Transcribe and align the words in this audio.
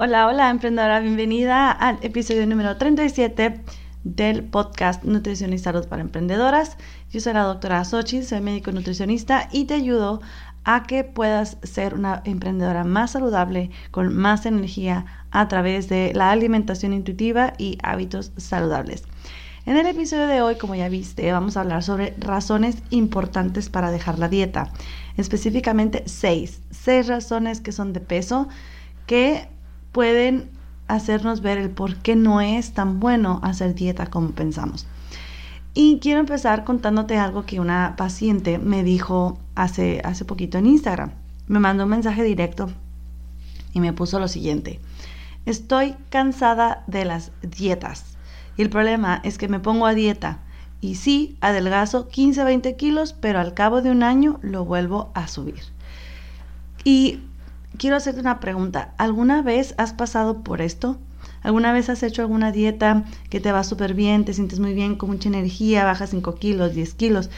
Hola, 0.00 0.28
hola 0.28 0.48
emprendedora, 0.48 1.00
bienvenida 1.00 1.72
al 1.72 1.98
episodio 2.02 2.46
número 2.46 2.76
37 2.76 3.60
del 4.04 4.44
podcast 4.44 5.02
Nutrición 5.02 5.52
y 5.52 5.58
Salud 5.58 5.88
para 5.88 6.02
Emprendedoras. 6.02 6.76
Yo 7.10 7.18
soy 7.18 7.32
la 7.32 7.42
doctora 7.42 7.84
Sochi, 7.84 8.22
soy 8.22 8.40
médico 8.40 8.70
nutricionista 8.70 9.48
y 9.50 9.64
te 9.64 9.74
ayudo 9.74 10.20
a 10.62 10.84
que 10.84 11.02
puedas 11.02 11.56
ser 11.64 11.94
una 11.94 12.22
emprendedora 12.24 12.84
más 12.84 13.10
saludable, 13.10 13.72
con 13.90 14.14
más 14.14 14.46
energía 14.46 15.04
a 15.32 15.48
través 15.48 15.88
de 15.88 16.12
la 16.14 16.30
alimentación 16.30 16.92
intuitiva 16.92 17.54
y 17.58 17.76
hábitos 17.82 18.30
saludables. 18.36 19.02
En 19.66 19.76
el 19.76 19.86
episodio 19.86 20.28
de 20.28 20.42
hoy, 20.42 20.54
como 20.58 20.76
ya 20.76 20.88
viste, 20.88 21.32
vamos 21.32 21.56
a 21.56 21.62
hablar 21.62 21.82
sobre 21.82 22.14
razones 22.20 22.76
importantes 22.90 23.68
para 23.68 23.90
dejar 23.90 24.20
la 24.20 24.28
dieta. 24.28 24.70
Específicamente 25.16 26.04
seis, 26.06 26.62
seis 26.70 27.08
razones 27.08 27.60
que 27.60 27.72
son 27.72 27.92
de 27.92 27.98
peso 27.98 28.46
que 29.06 29.48
pueden 29.98 30.48
hacernos 30.86 31.40
ver 31.40 31.58
el 31.58 31.70
por 31.70 31.96
qué 31.96 32.14
no 32.14 32.40
es 32.40 32.72
tan 32.72 33.00
bueno 33.00 33.40
hacer 33.42 33.74
dieta 33.74 34.06
como 34.06 34.30
pensamos. 34.30 34.86
Y 35.74 35.98
quiero 35.98 36.20
empezar 36.20 36.62
contándote 36.62 37.18
algo 37.18 37.44
que 37.44 37.58
una 37.58 37.96
paciente 37.96 38.58
me 38.58 38.84
dijo 38.84 39.40
hace, 39.56 40.00
hace 40.04 40.24
poquito 40.24 40.56
en 40.56 40.66
Instagram. 40.66 41.10
Me 41.48 41.58
mandó 41.58 41.82
un 41.82 41.90
mensaje 41.90 42.22
directo 42.22 42.70
y 43.72 43.80
me 43.80 43.92
puso 43.92 44.20
lo 44.20 44.28
siguiente. 44.28 44.78
Estoy 45.46 45.96
cansada 46.10 46.84
de 46.86 47.04
las 47.04 47.32
dietas. 47.42 48.16
Y 48.56 48.62
el 48.62 48.70
problema 48.70 49.20
es 49.24 49.36
que 49.36 49.48
me 49.48 49.58
pongo 49.58 49.84
a 49.84 49.94
dieta. 49.94 50.38
Y 50.80 50.94
sí, 50.94 51.36
adelgazo 51.40 52.06
15, 52.06 52.44
20 52.44 52.76
kilos, 52.76 53.14
pero 53.14 53.40
al 53.40 53.52
cabo 53.52 53.82
de 53.82 53.90
un 53.90 54.04
año 54.04 54.38
lo 54.42 54.64
vuelvo 54.64 55.10
a 55.14 55.26
subir. 55.26 55.62
Y 56.84 57.18
quiero 57.78 57.96
hacerte 57.96 58.20
una 58.20 58.40
pregunta. 58.40 58.94
¿Alguna 58.98 59.42
vez 59.42 59.74
has 59.78 59.92
pasado 59.92 60.42
por 60.42 60.60
esto? 60.60 60.98
¿Alguna 61.42 61.72
vez 61.72 61.88
has 61.88 62.02
hecho 62.02 62.22
alguna 62.22 62.52
dieta 62.52 63.04
que 63.30 63.40
te 63.40 63.52
va 63.52 63.64
súper 63.64 63.94
bien, 63.94 64.24
te 64.24 64.34
sientes 64.34 64.58
muy 64.58 64.74
bien, 64.74 64.96
con 64.96 65.10
mucha 65.10 65.28
energía, 65.28 65.84
bajas 65.84 66.10
5 66.10 66.34
kilos, 66.34 66.74
10 66.74 66.94
kilos, 66.94 67.30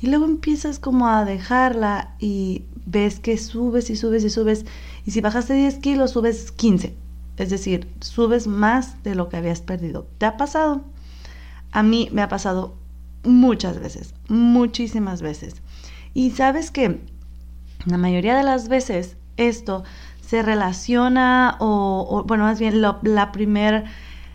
y 0.00 0.08
luego 0.08 0.26
empiezas 0.26 0.78
como 0.78 1.08
a 1.08 1.24
dejarla 1.24 2.14
y 2.18 2.64
ves 2.84 3.18
que 3.18 3.38
subes 3.38 3.88
y 3.90 3.96
subes 3.96 4.24
y 4.24 4.30
subes, 4.30 4.66
y 5.06 5.10
si 5.10 5.20
bajaste 5.20 5.54
10 5.54 5.78
kilos, 5.78 6.10
subes 6.10 6.52
15, 6.52 6.94
es 7.38 7.50
decir, 7.50 7.88
subes 8.00 8.46
más 8.46 9.02
de 9.02 9.14
lo 9.14 9.28
que 9.28 9.38
habías 9.38 9.62
perdido. 9.62 10.06
¿Te 10.18 10.26
ha 10.26 10.36
pasado? 10.36 10.84
A 11.72 11.82
mí 11.82 12.08
me 12.12 12.22
ha 12.22 12.28
pasado 12.28 12.76
muchas 13.24 13.80
veces, 13.80 14.14
muchísimas 14.28 15.22
veces. 15.22 15.56
Y 16.12 16.30
sabes 16.30 16.70
que 16.70 17.00
la 17.86 17.98
mayoría 17.98 18.36
de 18.36 18.42
las 18.42 18.68
veces 18.68 19.16
esto 19.36 19.84
se 20.20 20.42
relaciona 20.42 21.56
o, 21.60 22.24
bueno, 22.26 22.44
más 22.44 22.58
bien 22.58 22.80
la 22.80 23.32
primer, 23.32 23.84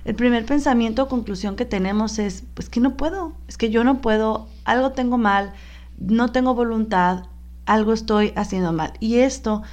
el 0.06 0.16
primer 0.16 0.46
pensamiento 0.46 1.04
o 1.04 1.08
conclusión 1.08 1.56
que 1.56 1.66
tenemos 1.66 2.18
es, 2.18 2.44
pues 2.54 2.70
que 2.70 2.80
no 2.80 2.96
puedo, 2.96 3.34
es 3.48 3.58
que 3.58 3.70
yo 3.70 3.84
no 3.84 4.00
puedo, 4.00 4.48
algo 4.64 4.92
tengo 4.92 5.18
mal, 5.18 5.52
no 6.00 6.32
tengo 6.32 6.56
voluntad, 6.56 7.26
algo 7.66 7.94
estoy 7.94 8.34
haciendo 8.36 8.74
mal. 8.74 8.94
Y 9.00 9.18
esto 9.18 9.64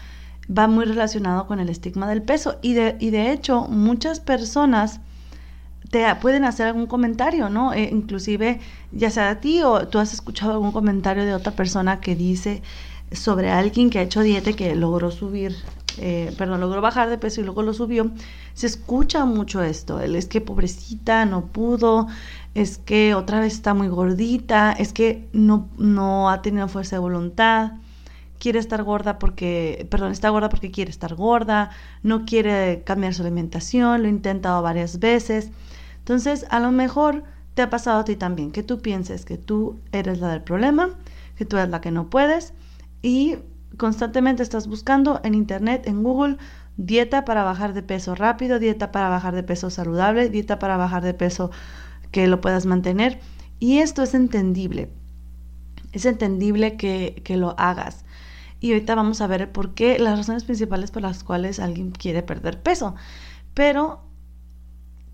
va 0.56 0.66
muy 0.66 0.84
relacionado 0.84 1.46
con 1.46 1.60
el 1.60 1.68
estigma 1.68 2.08
del 2.08 2.22
peso. 2.22 2.58
Y 2.62 2.74
de, 2.74 2.96
y 3.00 3.10
de 3.10 3.32
hecho, 3.32 3.66
muchas 3.68 4.20
personas 4.20 5.00
te 5.90 6.14
pueden 6.16 6.44
hacer 6.44 6.66
algún 6.66 6.86
comentario, 6.86 7.48
¿no? 7.48 7.72
E 7.72 7.84
inclusive, 7.84 8.60
ya 8.92 9.10
sea 9.10 9.30
a 9.30 9.40
ti 9.40 9.62
o 9.62 9.88
tú 9.88 9.98
has 9.98 10.12
escuchado 10.12 10.52
algún 10.52 10.72
comentario 10.72 11.24
de 11.24 11.34
otra 11.34 11.52
persona 11.52 12.00
que 12.00 12.14
dice 12.14 12.62
sobre 13.12 13.50
alguien 13.50 13.90
que 13.90 13.98
ha 13.98 14.02
hecho 14.02 14.22
dieta 14.22 14.52
que 14.52 14.74
logró 14.74 15.10
subir 15.10 15.56
eh, 16.00 16.32
perdón, 16.38 16.60
logró 16.60 16.80
bajar 16.80 17.08
de 17.10 17.18
peso 17.18 17.40
y 17.40 17.44
luego 17.44 17.62
lo 17.62 17.74
subió, 17.74 18.10
se 18.54 18.66
escucha 18.66 19.24
mucho 19.24 19.62
esto. 19.62 20.00
Él 20.00 20.14
es 20.14 20.26
que 20.26 20.40
pobrecita, 20.40 21.24
no 21.24 21.46
pudo, 21.46 22.06
es 22.54 22.78
que 22.78 23.14
otra 23.14 23.40
vez 23.40 23.54
está 23.54 23.74
muy 23.74 23.88
gordita, 23.88 24.72
es 24.72 24.92
que 24.92 25.28
no, 25.32 25.68
no 25.76 26.30
ha 26.30 26.42
tenido 26.42 26.68
fuerza 26.68 26.97
de 26.97 27.00
voluntad, 27.00 27.72
quiere 28.38 28.60
estar 28.60 28.82
gorda 28.84 29.18
porque, 29.18 29.86
perdón, 29.91 30.12
está 30.12 30.28
gorda 30.28 30.48
porque 30.48 30.70
quiere 30.70 30.91
estar 30.91 31.14
gorda, 31.16 31.70
no 32.02 32.24
quiere 32.24 32.82
cambiar 32.84 33.14
su 33.14 33.22
alimentación, 33.22 34.02
lo 34.02 34.08
ha 34.08 34.10
intentado 34.10 34.62
varias 34.62 35.00
veces. 35.00 35.50
Entonces, 35.98 36.47
a 36.50 36.60
lo 36.60 36.70
mejor 36.70 37.24
te 37.54 37.62
ha 37.62 37.70
pasado 37.70 38.00
a 38.00 38.04
ti 38.04 38.14
también, 38.14 38.52
que 38.52 38.62
tú 38.62 38.80
pienses 38.80 39.24
que 39.24 39.36
tú 39.36 39.80
eres 39.91 40.20
la 40.20 40.28
del 40.28 40.42
problema, 40.42 40.91
que 41.36 41.44
tú 41.44 41.56
eres 41.56 41.70
la 41.70 41.80
que 41.80 41.91
no 41.91 42.08
puedes 42.08 42.54
y 43.03 43.36
constantemente 43.76 44.42
estás 44.42 44.66
buscando 44.66 45.20
en 45.25 45.34
internet, 45.34 45.86
en 45.86 46.03
Google, 46.03 46.38
dieta 46.76 47.25
para 47.25 47.44
bajar 47.44 47.75
de 47.75 47.82
peso 47.82 48.14
rápido, 48.14 48.59
dieta 48.59 48.92
para 48.92 49.09
bajar 49.09 49.34
de 49.34 49.42
peso 49.42 49.70
saludable, 49.70 50.31
dieta 50.31 50.59
para 50.59 50.76
bajar 50.76 51.04
de 51.04 51.14
peso 51.14 51.50
que 52.10 52.26
lo 52.26 52.41
puedas 52.41 52.66
mantener. 52.66 53.20
Y 53.59 53.78
esto 53.78 54.03
es 54.03 54.14
entendible. 54.14 54.91
Es 55.92 56.06
entendible 56.06 56.76
que, 56.76 57.22
que 57.25 57.36
lo 57.36 57.54
hagas. 57.59 58.04
Y 58.60 58.72
ahorita 58.72 58.94
vamos 58.94 59.20
a 59.20 59.26
ver 59.26 59.53
por 59.53 59.75
qué, 59.75 59.98
las 59.98 60.19
razones 60.19 60.44
principales 60.44 60.91
por 60.91 61.03
las 61.03 61.22
cuales 61.22 61.60
alguien 61.60 61.91
quiere 61.91 62.22
perder 62.22 62.62
peso. 62.62 62.94
Pero 63.54 64.03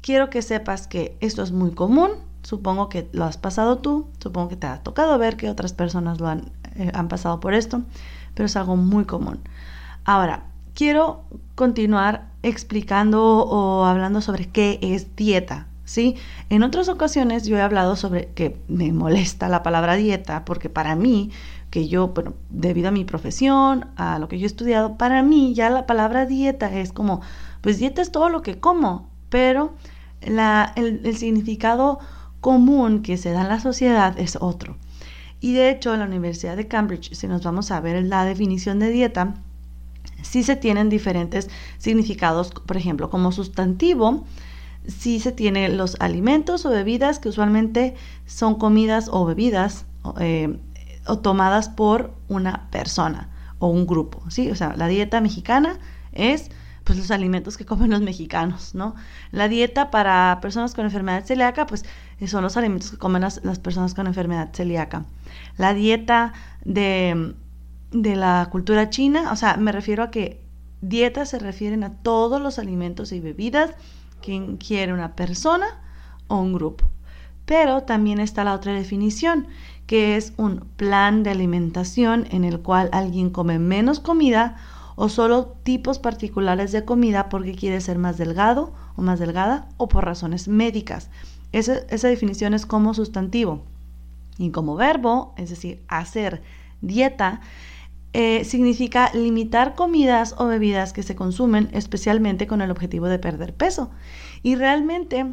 quiero 0.00 0.30
que 0.30 0.42
sepas 0.42 0.86
que 0.86 1.16
esto 1.20 1.42
es 1.42 1.52
muy 1.52 1.72
común. 1.72 2.10
Supongo 2.42 2.88
que 2.88 3.08
lo 3.12 3.24
has 3.24 3.38
pasado 3.38 3.78
tú. 3.78 4.08
Supongo 4.22 4.50
que 4.50 4.56
te 4.56 4.66
ha 4.66 4.82
tocado 4.82 5.18
ver 5.18 5.36
que 5.36 5.50
otras 5.50 5.72
personas 5.72 6.20
lo 6.20 6.28
han, 6.28 6.52
eh, 6.76 6.90
han 6.94 7.08
pasado 7.08 7.40
por 7.40 7.54
esto 7.54 7.82
pero 8.34 8.46
es 8.46 8.56
algo 8.56 8.76
muy 8.76 9.04
común. 9.04 9.40
Ahora, 10.04 10.44
quiero 10.74 11.22
continuar 11.54 12.26
explicando 12.42 13.22
o 13.22 13.84
hablando 13.84 14.20
sobre 14.20 14.48
qué 14.48 14.78
es 14.82 15.16
dieta. 15.16 15.68
¿Sí? 15.86 16.16
En 16.48 16.62
otras 16.62 16.88
ocasiones 16.88 17.46
yo 17.46 17.58
he 17.58 17.60
hablado 17.60 17.94
sobre 17.94 18.28
que 18.28 18.58
me 18.68 18.90
molesta 18.90 19.50
la 19.50 19.62
palabra 19.62 19.96
dieta 19.96 20.46
porque 20.46 20.70
para 20.70 20.96
mí, 20.96 21.30
que 21.68 21.88
yo, 21.88 22.14
debido 22.48 22.88
a 22.88 22.90
mi 22.90 23.04
profesión, 23.04 23.88
a 23.96 24.18
lo 24.18 24.26
que 24.26 24.38
yo 24.38 24.44
he 24.44 24.46
estudiado, 24.46 24.96
para 24.96 25.22
mí 25.22 25.52
ya 25.52 25.68
la 25.68 25.84
palabra 25.84 26.24
dieta 26.24 26.72
es 26.74 26.90
como, 26.90 27.20
pues 27.60 27.78
dieta 27.78 28.00
es 28.00 28.10
todo 28.10 28.30
lo 28.30 28.40
que 28.40 28.58
como, 28.58 29.10
pero 29.28 29.74
la, 30.22 30.72
el 30.74 31.14
significado 31.18 31.98
común 32.40 33.02
que 33.02 33.18
se 33.18 33.32
da 33.32 33.42
en 33.42 33.48
la 33.48 33.60
sociedad 33.60 34.18
es 34.18 34.38
otro. 34.40 34.76
Y 35.44 35.52
de 35.52 35.68
hecho, 35.68 35.92
en 35.92 36.00
la 36.00 36.06
Universidad 36.06 36.56
de 36.56 36.68
Cambridge, 36.68 37.12
si 37.12 37.28
nos 37.28 37.42
vamos 37.42 37.70
a 37.70 37.78
ver 37.78 38.02
la 38.02 38.24
definición 38.24 38.78
de 38.78 38.88
dieta, 38.88 39.34
sí 40.22 40.42
se 40.42 40.56
tienen 40.56 40.88
diferentes 40.88 41.50
significados, 41.76 42.50
por 42.50 42.78
ejemplo, 42.78 43.10
como 43.10 43.30
sustantivo, 43.30 44.24
sí 44.86 45.20
se 45.20 45.32
tienen 45.32 45.76
los 45.76 46.00
alimentos 46.00 46.64
o 46.64 46.70
bebidas 46.70 47.18
que 47.18 47.28
usualmente 47.28 47.94
son 48.24 48.54
comidas 48.54 49.10
o 49.12 49.26
bebidas 49.26 49.84
eh, 50.18 50.58
o 51.06 51.18
tomadas 51.18 51.68
por 51.68 52.14
una 52.28 52.70
persona 52.70 53.28
o 53.58 53.66
un 53.66 53.86
grupo, 53.86 54.22
¿sí? 54.30 54.50
O 54.50 54.56
sea, 54.56 54.74
la 54.78 54.86
dieta 54.86 55.20
mexicana 55.20 55.78
es 56.12 56.50
pues 56.84 56.98
los 56.98 57.10
alimentos 57.10 57.58
que 57.58 57.66
comen 57.66 57.90
los 57.90 58.00
mexicanos, 58.00 58.74
¿no? 58.74 58.94
La 59.30 59.48
dieta 59.48 59.90
para 59.90 60.38
personas 60.40 60.74
con 60.74 60.86
enfermedad 60.86 61.24
celíaca, 61.26 61.66
pues 61.66 61.84
son 62.26 62.42
los 62.42 62.56
alimentos 62.56 62.90
que 62.90 62.98
comen 62.98 63.22
las, 63.22 63.40
personas 63.58 63.94
con 63.94 64.06
enfermedad 64.06 64.50
celíaca. 64.52 65.04
La 65.56 65.74
dieta 65.74 66.32
de, 66.64 67.34
de 67.90 68.16
la 68.16 68.48
cultura 68.50 68.90
china, 68.90 69.32
o 69.32 69.36
sea, 69.36 69.56
me 69.56 69.72
refiero 69.72 70.02
a 70.02 70.10
que 70.10 70.42
dietas 70.80 71.30
se 71.30 71.38
refieren 71.38 71.84
a 71.84 71.94
todos 72.02 72.40
los 72.40 72.58
alimentos 72.58 73.12
y 73.12 73.20
bebidas 73.20 73.70
que 74.20 74.56
quiere 74.58 74.92
una 74.92 75.16
persona 75.16 75.66
o 76.28 76.36
un 76.36 76.52
grupo. 76.52 76.84
Pero 77.44 77.82
también 77.82 78.20
está 78.20 78.42
la 78.44 78.54
otra 78.54 78.72
definición, 78.72 79.46
que 79.86 80.16
es 80.16 80.32
un 80.36 80.60
plan 80.76 81.22
de 81.22 81.30
alimentación 81.30 82.26
en 82.30 82.44
el 82.44 82.60
cual 82.60 82.88
alguien 82.92 83.30
come 83.30 83.58
menos 83.58 84.00
comida 84.00 84.56
o 84.96 85.08
solo 85.08 85.56
tipos 85.62 85.98
particulares 85.98 86.72
de 86.72 86.84
comida 86.84 87.28
porque 87.28 87.54
quiere 87.54 87.80
ser 87.80 87.98
más 87.98 88.16
delgado 88.16 88.72
o 88.96 89.02
más 89.02 89.18
delgada 89.18 89.68
o 89.76 89.88
por 89.88 90.04
razones 90.04 90.48
médicas. 90.48 91.10
Esa, 91.54 92.08
definición 92.08 92.52
es 92.52 92.66
como 92.66 92.94
sustantivo. 92.94 93.62
Y 94.38 94.50
como 94.50 94.74
verbo, 94.74 95.34
es 95.36 95.50
decir, 95.50 95.80
hacer 95.86 96.42
dieta, 96.80 97.40
eh, 98.12 98.44
significa 98.44 99.10
limitar 99.14 99.76
comidas 99.76 100.34
o 100.38 100.46
bebidas 100.46 100.92
que 100.92 101.04
se 101.04 101.14
consumen 101.14 101.68
especialmente 101.72 102.48
con 102.48 102.60
el 102.60 102.72
objetivo 102.72 103.06
de 103.06 103.20
perder 103.20 103.54
peso. 103.54 103.90
Y 104.42 104.56
realmente 104.56 105.32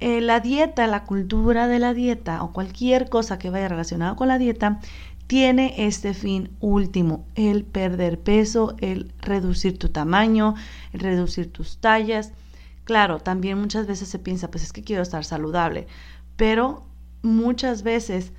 eh, 0.00 0.22
la 0.22 0.40
dieta, 0.40 0.86
la 0.86 1.04
cultura 1.04 1.68
de 1.68 1.78
la 1.78 1.92
dieta 1.92 2.42
o 2.42 2.52
cualquier 2.54 3.10
cosa 3.10 3.38
que 3.38 3.50
vaya 3.50 3.68
relacionada 3.68 4.16
con 4.16 4.28
la 4.28 4.38
dieta 4.38 4.80
tiene 5.26 5.74
este 5.76 6.14
fin 6.14 6.48
último, 6.60 7.26
el 7.34 7.64
perder 7.64 8.18
peso, 8.18 8.74
el 8.80 9.12
reducir 9.20 9.78
tu 9.78 9.90
tamaño, 9.90 10.54
el 10.94 11.00
reducir 11.00 11.52
tus 11.52 11.76
tallas. 11.76 12.32
Claro, 12.92 13.20
también 13.20 13.58
muchas 13.58 13.86
veces 13.86 14.10
se 14.10 14.18
piensa, 14.18 14.50
pues 14.50 14.64
es 14.64 14.72
que 14.74 14.82
quiero 14.82 15.00
estar 15.00 15.24
saludable, 15.24 15.86
pero 16.36 16.84
muchas 17.22 17.82
veces, 17.84 18.34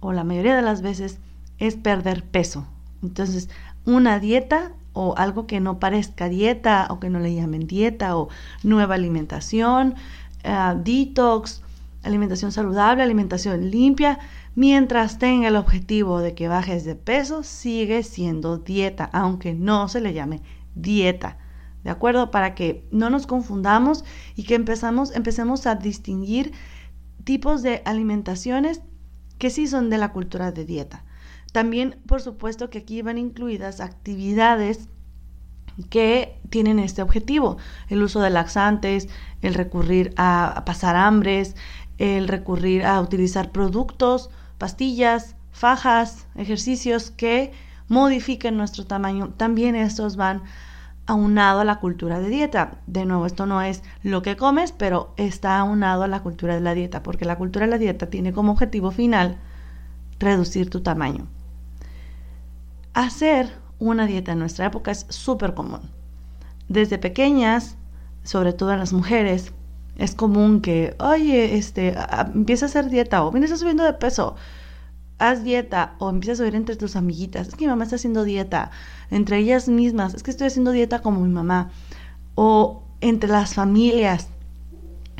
o 0.00 0.14
la 0.14 0.24
mayoría 0.24 0.56
de 0.56 0.62
las 0.62 0.80
veces, 0.80 1.18
es 1.58 1.76
perder 1.76 2.24
peso. 2.24 2.66
Entonces, 3.02 3.50
una 3.84 4.18
dieta 4.18 4.72
o 4.94 5.14
algo 5.18 5.46
que 5.46 5.60
no 5.60 5.78
parezca 5.78 6.30
dieta 6.30 6.86
o 6.88 7.00
que 7.00 7.10
no 7.10 7.18
le 7.18 7.34
llamen 7.34 7.66
dieta 7.66 8.16
o 8.16 8.30
nueva 8.62 8.94
alimentación, 8.94 9.94
eh, 10.42 10.74
detox, 10.82 11.60
alimentación 12.02 12.50
saludable, 12.50 13.02
alimentación 13.02 13.70
limpia, 13.70 14.20
mientras 14.54 15.18
tenga 15.18 15.48
el 15.48 15.56
objetivo 15.56 16.20
de 16.20 16.34
que 16.34 16.48
bajes 16.48 16.86
de 16.86 16.94
peso, 16.94 17.42
sigue 17.42 18.02
siendo 18.04 18.56
dieta, 18.56 19.10
aunque 19.12 19.52
no 19.52 19.86
se 19.88 20.00
le 20.00 20.14
llame 20.14 20.40
dieta. 20.74 21.36
¿De 21.88 21.92
acuerdo? 21.92 22.30
Para 22.30 22.54
que 22.54 22.86
no 22.90 23.08
nos 23.08 23.26
confundamos 23.26 24.04
y 24.36 24.42
que 24.42 24.54
empezamos, 24.54 25.10
empecemos 25.16 25.66
a 25.66 25.74
distinguir 25.74 26.52
tipos 27.24 27.62
de 27.62 27.80
alimentaciones 27.86 28.82
que 29.38 29.48
sí 29.48 29.66
son 29.66 29.88
de 29.88 29.96
la 29.96 30.12
cultura 30.12 30.52
de 30.52 30.66
dieta. 30.66 31.06
También, 31.50 31.98
por 32.06 32.20
supuesto, 32.20 32.68
que 32.68 32.80
aquí 32.80 33.00
van 33.00 33.16
incluidas 33.16 33.80
actividades 33.80 34.90
que 35.88 36.38
tienen 36.50 36.78
este 36.78 37.00
objetivo, 37.00 37.56
el 37.88 38.02
uso 38.02 38.20
de 38.20 38.28
laxantes, 38.28 39.08
el 39.40 39.54
recurrir 39.54 40.12
a, 40.18 40.64
pasar 40.66 40.94
hambres, 40.94 41.56
el 41.96 42.28
recurrir 42.28 42.84
a 42.84 43.00
utilizar 43.00 43.50
productos, 43.50 44.28
pastillas, 44.58 45.36
fajas, 45.52 46.26
ejercicios 46.34 47.10
que 47.10 47.50
modifiquen 47.88 48.58
nuestro 48.58 48.84
tamaño. 48.84 49.30
También 49.38 49.74
estos 49.74 50.16
van 50.16 50.42
aunado 51.08 51.60
a 51.60 51.64
la 51.64 51.80
cultura 51.80 52.20
de 52.20 52.28
dieta. 52.28 52.82
De 52.86 53.06
nuevo, 53.06 53.24
esto 53.26 53.46
no 53.46 53.62
es 53.62 53.82
lo 54.02 54.20
que 54.22 54.36
comes, 54.36 54.72
pero 54.72 55.14
está 55.16 55.58
aunado 55.58 56.02
a 56.02 56.08
la 56.08 56.22
cultura 56.22 56.54
de 56.54 56.60
la 56.60 56.74
dieta, 56.74 57.02
porque 57.02 57.24
la 57.24 57.36
cultura 57.36 57.64
de 57.64 57.70
la 57.70 57.78
dieta 57.78 58.10
tiene 58.10 58.34
como 58.34 58.52
objetivo 58.52 58.90
final 58.90 59.38
reducir 60.20 60.68
tu 60.68 60.82
tamaño. 60.82 61.26
Hacer 62.92 63.50
una 63.78 64.06
dieta 64.06 64.32
en 64.32 64.38
nuestra 64.38 64.66
época 64.66 64.90
es 64.90 65.06
súper 65.08 65.54
común. 65.54 65.80
Desde 66.68 66.98
pequeñas, 66.98 67.78
sobre 68.22 68.52
todo 68.52 68.72
en 68.72 68.78
las 68.78 68.92
mujeres, 68.92 69.54
es 69.96 70.14
común 70.14 70.60
que, 70.60 70.94
oye, 70.98 71.56
este, 71.56 71.94
empieza 72.34 72.66
a 72.66 72.68
hacer 72.68 72.90
dieta 72.90 73.24
o 73.24 73.32
vienes 73.32 73.58
subiendo 73.58 73.82
de 73.82 73.94
peso, 73.94 74.36
haz 75.18 75.42
dieta 75.44 75.94
o 75.98 76.10
empiezas 76.10 76.40
a 76.40 76.44
oír 76.44 76.54
entre 76.54 76.76
tus 76.76 76.96
amiguitas, 76.96 77.48
es 77.48 77.54
que 77.54 77.64
mi 77.64 77.70
mamá 77.70 77.84
está 77.84 77.96
haciendo 77.96 78.24
dieta, 78.24 78.70
entre 79.10 79.38
ellas 79.38 79.68
mismas, 79.68 80.14
es 80.14 80.22
que 80.22 80.30
estoy 80.30 80.46
haciendo 80.46 80.70
dieta 80.70 81.00
como 81.00 81.20
mi 81.20 81.32
mamá, 81.32 81.70
o 82.34 82.82
entre 83.00 83.28
las 83.28 83.54
familias, 83.54 84.28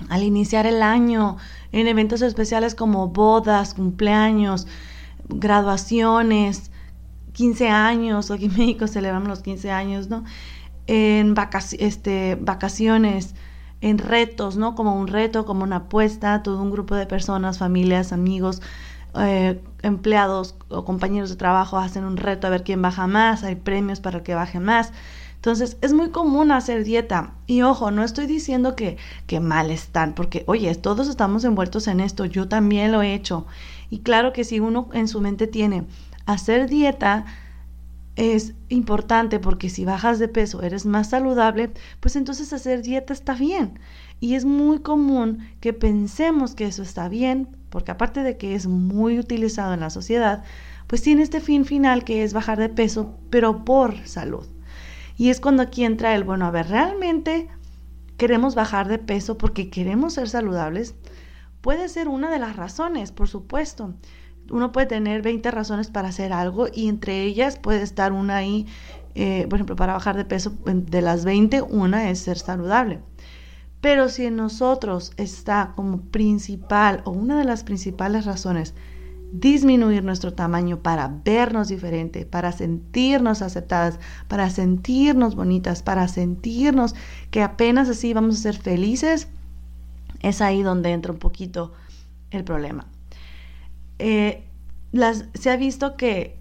al 0.09 0.23
iniciar 0.23 0.67
el 0.67 0.83
año, 0.83 1.37
en 1.73 1.87
eventos 1.89 2.23
especiales 2.23 2.75
como 2.75 3.09
bodas, 3.09 3.75
cumpleaños, 3.75 4.67
graduaciones, 5.29 6.71
15 7.33 7.69
años, 7.69 8.31
aquí 8.31 8.47
en 8.47 8.57
México 8.57 8.87
celebramos 8.87 9.29
los 9.29 9.43
15 9.43 9.71
años, 9.71 10.09
¿no? 10.09 10.25
En 10.87 11.35
este, 11.79 12.37
vacaciones, 12.41 13.35
en 13.81 13.99
retos, 13.99 14.57
¿no? 14.57 14.75
Como 14.75 14.99
un 14.99 15.07
reto, 15.07 15.45
como 15.45 15.63
una 15.63 15.77
apuesta, 15.77 16.43
todo 16.43 16.63
un 16.63 16.71
grupo 16.71 16.95
de 16.95 17.07
personas, 17.07 17.59
familias, 17.59 18.13
amigos, 18.13 18.63
eh, 19.21 19.61
empleados 19.83 20.55
o 20.69 20.85
compañeros 20.85 21.31
de 21.31 21.37
trabajo 21.37 21.79
hacen 21.79 22.05
un 22.05 22.17
reto 22.17 22.47
a 22.47 22.51
ver 22.51 22.65
quién 22.65 22.83
baja 22.83 23.07
más, 23.07 23.45
hay 23.45 23.57
premios 23.57 24.01
para 24.01 24.23
que 24.23 24.35
baje 24.35 24.61
más. 24.61 24.93
Entonces, 25.37 25.77
es 25.83 25.93
muy 25.93 26.11
común 26.11 26.51
hacer 26.51 26.83
dieta. 26.85 27.35
Y 27.47 27.63
ojo, 27.63 27.91
no 27.93 28.03
estoy 28.03 28.27
diciendo 28.27 28.75
que, 28.75 28.97
que 29.27 29.39
mal 29.39 29.71
están, 29.71 30.15
porque, 30.15 30.43
oye, 30.47 30.75
todos 30.75 31.09
estamos 31.09 31.45
envueltos 31.45 31.87
en 31.87 32.01
esto, 32.01 32.25
yo 32.25 32.49
también 32.49 32.91
lo 32.91 33.03
he 33.03 33.15
hecho. 33.15 33.47
Y 33.89 34.01
claro 34.01 34.33
que 34.33 34.45
si 34.45 34.59
uno 34.61 34.89
en 34.93 35.07
su 35.07 35.21
mente 35.21 35.47
tiene 35.47 35.85
hacer 36.27 36.69
dieta, 36.69 37.25
es 38.17 38.55
importante 38.69 39.39
porque 39.39 39.71
si 39.71 39.85
bajas 39.85 40.19
de 40.19 40.27
peso, 40.27 40.63
eres 40.63 40.87
más 40.87 41.11
saludable, 41.11 41.71
pues 42.01 42.17
entonces 42.17 42.53
hacer 42.53 42.83
dieta 42.83 43.13
está 43.13 43.35
bien. 43.35 43.79
Y 44.19 44.35
es 44.35 44.45
muy 44.45 44.81
común 44.81 45.49
que 45.61 45.73
pensemos 45.73 46.57
que 46.57 46.67
eso 46.67 46.83
está 46.83 47.09
bien, 47.09 47.49
porque 47.71 47.91
aparte 47.91 48.23
de 48.23 48.37
que 48.37 48.55
es 48.55 48.67
muy 48.67 49.19
utilizado 49.19 49.75
en 49.75 49.81
la 49.81 49.91
sociedad, 49.91 50.45
pues 50.87 51.03
tiene 51.03 51.23
este 51.23 51.41
fin 51.41 51.65
final 51.65 52.05
que 52.05 52.25
es 52.25 52.33
bajar 52.33 52.59
de 52.59 52.69
peso, 52.69 53.19
pero 53.31 53.65
por 53.65 54.07
salud. 54.07 54.47
Y 55.17 55.31
es 55.31 55.41
cuando 55.41 55.63
aquí 55.63 55.85
entra 55.85 56.15
el, 56.15 56.25
bueno, 56.25 56.47
a 56.47 56.51
ver, 56.51 56.69
¿realmente 56.69 57.49
queremos 58.17 58.55
bajar 58.55 58.89
de 58.89 58.99
peso 58.99 59.39
porque 59.39 59.71
queremos 59.71 60.15
ser 60.15 60.29
saludables? 60.29 60.95
Puede 61.61 61.89
ser 61.89 62.09
una 62.09 62.31
de 62.31 62.39
las 62.39 62.57
razones, 62.57 63.13
por 63.13 63.29
supuesto 63.29 63.95
uno 64.51 64.73
puede 64.73 64.87
tener 64.87 65.23
20 65.23 65.51
razones 65.51 65.89
para 65.89 66.09
hacer 66.09 66.33
algo 66.33 66.67
y 66.73 66.89
entre 66.89 67.23
ellas 67.23 67.59
puede 67.59 67.83
estar 67.83 68.13
una 68.13 68.37
ahí, 68.37 68.67
eh, 69.15 69.47
por 69.49 69.57
ejemplo, 69.57 69.77
para 69.77 69.93
bajar 69.93 70.17
de 70.17 70.25
peso, 70.25 70.53
de 70.65 71.03
las 71.03 71.25
20, 71.25 71.63
una 71.63 72.11
es 72.11 72.21
ser 72.21 72.39
saludable. 72.39 73.01
Pero 73.81 74.09
si 74.09 74.27
en 74.27 74.37
nosotros 74.37 75.13
está 75.17 75.73
como 75.77 76.01
principal 76.01 77.03
o 77.05 77.11
una 77.11 77.39
de 77.39 77.45
las 77.45 77.63
principales 77.63 78.25
razones 78.25 78.75
disminuir 79.31 80.03
nuestro 80.05 80.33
tamaño 80.33 80.83
para 80.83 81.09
vernos 81.09 81.69
diferente, 81.69 82.25
para 82.25 82.51
sentirnos 82.53 83.43
aceptadas, 83.43 84.01
para 84.27 84.51
sentirnos 84.51 85.35
bonitas, 85.35 85.83
para 85.83 86.09
sentirnos 86.09 86.95
que 87.31 87.43
apenas 87.43 87.89
así 87.89 88.13
vamos 88.15 88.37
a 88.37 88.43
ser 88.43 88.57
felices, 88.57 89.29
es 90.21 90.41
ahí 90.41 90.63
donde 90.63 90.91
entra 90.91 91.13
un 91.13 91.19
poquito 91.19 91.73
el 92.31 92.45
problema. 92.45 92.87
Eh, 93.99 94.45
se 95.35 95.51
ha 95.51 95.57
visto 95.57 95.97
que 95.97 96.39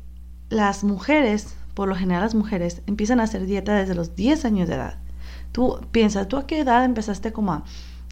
las 0.49 0.83
mujeres, 0.83 1.55
por 1.73 1.89
lo 1.89 1.95
general 1.95 2.23
las 2.23 2.35
mujeres, 2.35 2.81
empiezan 2.87 3.19
a 3.19 3.23
hacer 3.23 3.45
dieta 3.45 3.75
desde 3.75 3.95
los 3.95 4.15
10 4.15 4.45
años 4.45 4.67
de 4.69 4.75
edad. 4.75 4.99
Tú 5.57 5.79
piensas, 5.89 6.27
¿tú 6.27 6.37
a 6.37 6.45
qué 6.45 6.59
edad 6.59 6.85
empezaste 6.85 7.33
como 7.33 7.51
a 7.51 7.63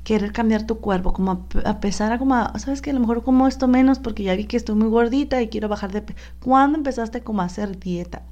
querer 0.04 0.32
cambiar 0.32 0.66
tu 0.66 0.80
cuerpo, 0.80 1.14
como 1.14 1.32
a, 1.32 1.70
a 1.70 1.80
pesar 1.80 2.12
a 2.12 2.18
como 2.18 2.34
a, 2.34 2.58
sabes 2.58 2.82
que 2.82 2.90
a 2.90 2.94
lo 2.94 3.00
mejor 3.00 3.24
como 3.24 3.46
esto 3.46 3.68
menos 3.68 4.00
porque 4.00 4.24
ya 4.24 4.36
vi 4.36 4.46
que 4.46 4.58
estoy 4.58 4.74
muy 4.74 4.88
gordita 4.88 5.40
y 5.44 5.50
quiero 5.50 5.70
bajar 5.70 5.92
de 5.92 6.02
peso. 6.02 6.18
¿Cuándo 6.40 6.80
empezaste 6.80 7.22
como 7.22 7.44
a 7.44 7.46
hacer 7.46 7.78
dieta? 7.80 8.24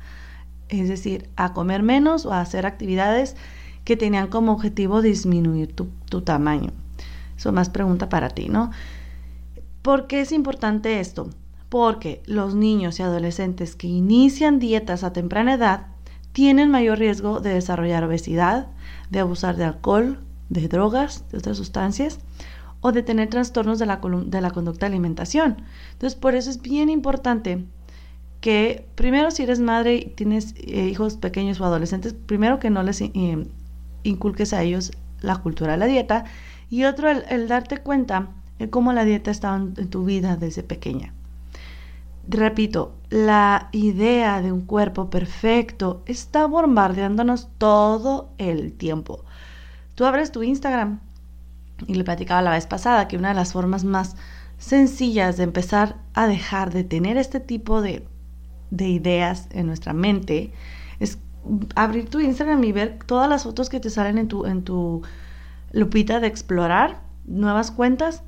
Es 0.68 0.90
decir, 0.90 1.30
a 1.36 1.54
comer 1.54 1.84
menos 1.84 2.26
o 2.26 2.34
a 2.34 2.42
hacer 2.42 2.66
actividades 2.66 3.36
que 3.84 3.96
tenían 3.98 4.30
como 4.30 4.52
objetivo 4.52 5.04
disminuir 5.04 5.76
tu, 5.76 5.90
tu 6.10 6.22
tamaño. 6.22 6.72
Eso 7.38 7.52
más 7.52 7.70
pregunta 7.70 8.10
para 8.10 8.30
ti, 8.30 8.50
¿no? 8.50 8.72
¿Por 9.84 10.08
qué 10.08 10.22
es 10.22 10.32
importante 10.32 11.00
esto? 11.00 11.30
Porque 11.70 12.24
los 12.26 12.56
niños 12.56 13.00
y 13.00 13.04
adolescentes 13.04 13.76
que 13.76 13.86
inician 13.86 14.58
dietas 14.58 15.04
a 15.04 15.14
temprana 15.14 15.54
edad 15.54 15.93
tienen 16.34 16.70
mayor 16.70 17.00
riesgo 17.00 17.40
de 17.40 17.54
desarrollar 17.54 18.04
obesidad, 18.04 18.68
de 19.10 19.20
abusar 19.20 19.56
de 19.56 19.64
alcohol, 19.64 20.20
de 20.50 20.68
drogas, 20.68 21.24
de 21.32 21.38
otras 21.38 21.58
sustancias 21.58 22.20
o 22.82 22.92
de 22.92 23.04
tener 23.04 23.30
trastornos 23.30 23.80
de 23.80 23.86
la, 23.86 24.02
de 24.04 24.42
la 24.42 24.52
conducta 24.52 24.86
de 24.86 24.94
alimentación. 24.94 25.64
Entonces, 25.94 26.20
por 26.20 26.36
eso 26.36 26.50
es 26.50 26.62
bien 26.62 26.90
importante 26.90 27.64
que 28.42 28.86
primero 28.96 29.32
si 29.32 29.44
eres 29.44 29.62
madre 29.62 29.96
y 29.96 30.06
tienes 30.08 30.54
eh, 30.58 30.88
hijos 30.88 31.16
pequeños 31.16 31.62
o 31.62 31.66
adolescentes, 31.66 32.14
primero 32.14 32.60
que 32.60 32.70
no 32.70 32.84
les 32.84 33.00
eh, 33.00 33.48
inculques 34.04 34.52
a 34.52 34.64
ellos 34.64 34.92
la 35.22 35.38
cultura 35.38 35.72
de 35.72 35.78
la 35.78 35.86
dieta 35.86 36.26
y 36.70 36.84
otro 36.84 37.10
el 37.10 37.48
darte 37.48 37.78
cuenta 37.78 38.28
cómo 38.70 38.92
la 38.92 39.06
dieta 39.06 39.32
estaba 39.32 39.56
en 39.56 39.90
tu 39.90 40.04
vida 40.04 40.36
desde 40.36 40.64
pequeña. 40.64 41.14
Repito, 42.28 42.96
la 43.10 43.70
idea 43.74 44.42
de 44.42 44.52
un 44.52 44.62
cuerpo 44.62 45.10
perfecto 45.10 46.04
está 46.06 46.46
bombardeándonos 46.46 47.50
todo 47.58 48.30
el 48.38 48.74
tiempo. 48.74 49.26
Tú 49.96 50.06
abres 50.06 50.32
tu 50.32 50.42
Instagram 50.42 51.02
y 51.86 51.96
le 51.96 52.04
platicaba 52.04 52.42
la 52.42 52.52
vez 52.52 52.66
pasada 52.66 53.08
que 53.08 53.18
una 53.18 53.30
de 53.30 53.36
las 53.36 53.52
formas 53.52 53.84
más 53.84 54.16
sencillas 54.58 55.36
de 55.36 55.44
empezar 55.44 55.98
a 56.14 56.28
dejar 56.28 56.72
de 56.72 56.86
tener 56.86 57.18
este 57.18 57.42
tipo 57.42 57.82
de, 57.82 58.08
de 58.72 58.88
ideas 58.88 59.50
en 59.52 59.68
nuestra 59.68 59.92
mente 59.92 60.54
es 61.00 61.18
abrir 61.76 62.10
tu 62.10 62.22
Instagram 62.22 62.64
y 62.64 62.72
ver 62.72 63.00
todas 63.06 63.30
las 63.30 63.44
fotos 63.44 63.70
que 63.70 63.82
te 63.82 63.90
salen 63.90 64.18
en 64.18 64.30
tu, 64.30 64.46
en 64.46 64.64
tu 64.64 65.02
lupita 65.74 66.22
de 66.22 66.28
explorar 66.28 67.02
nuevas 67.26 67.72
cuentas 67.72 68.24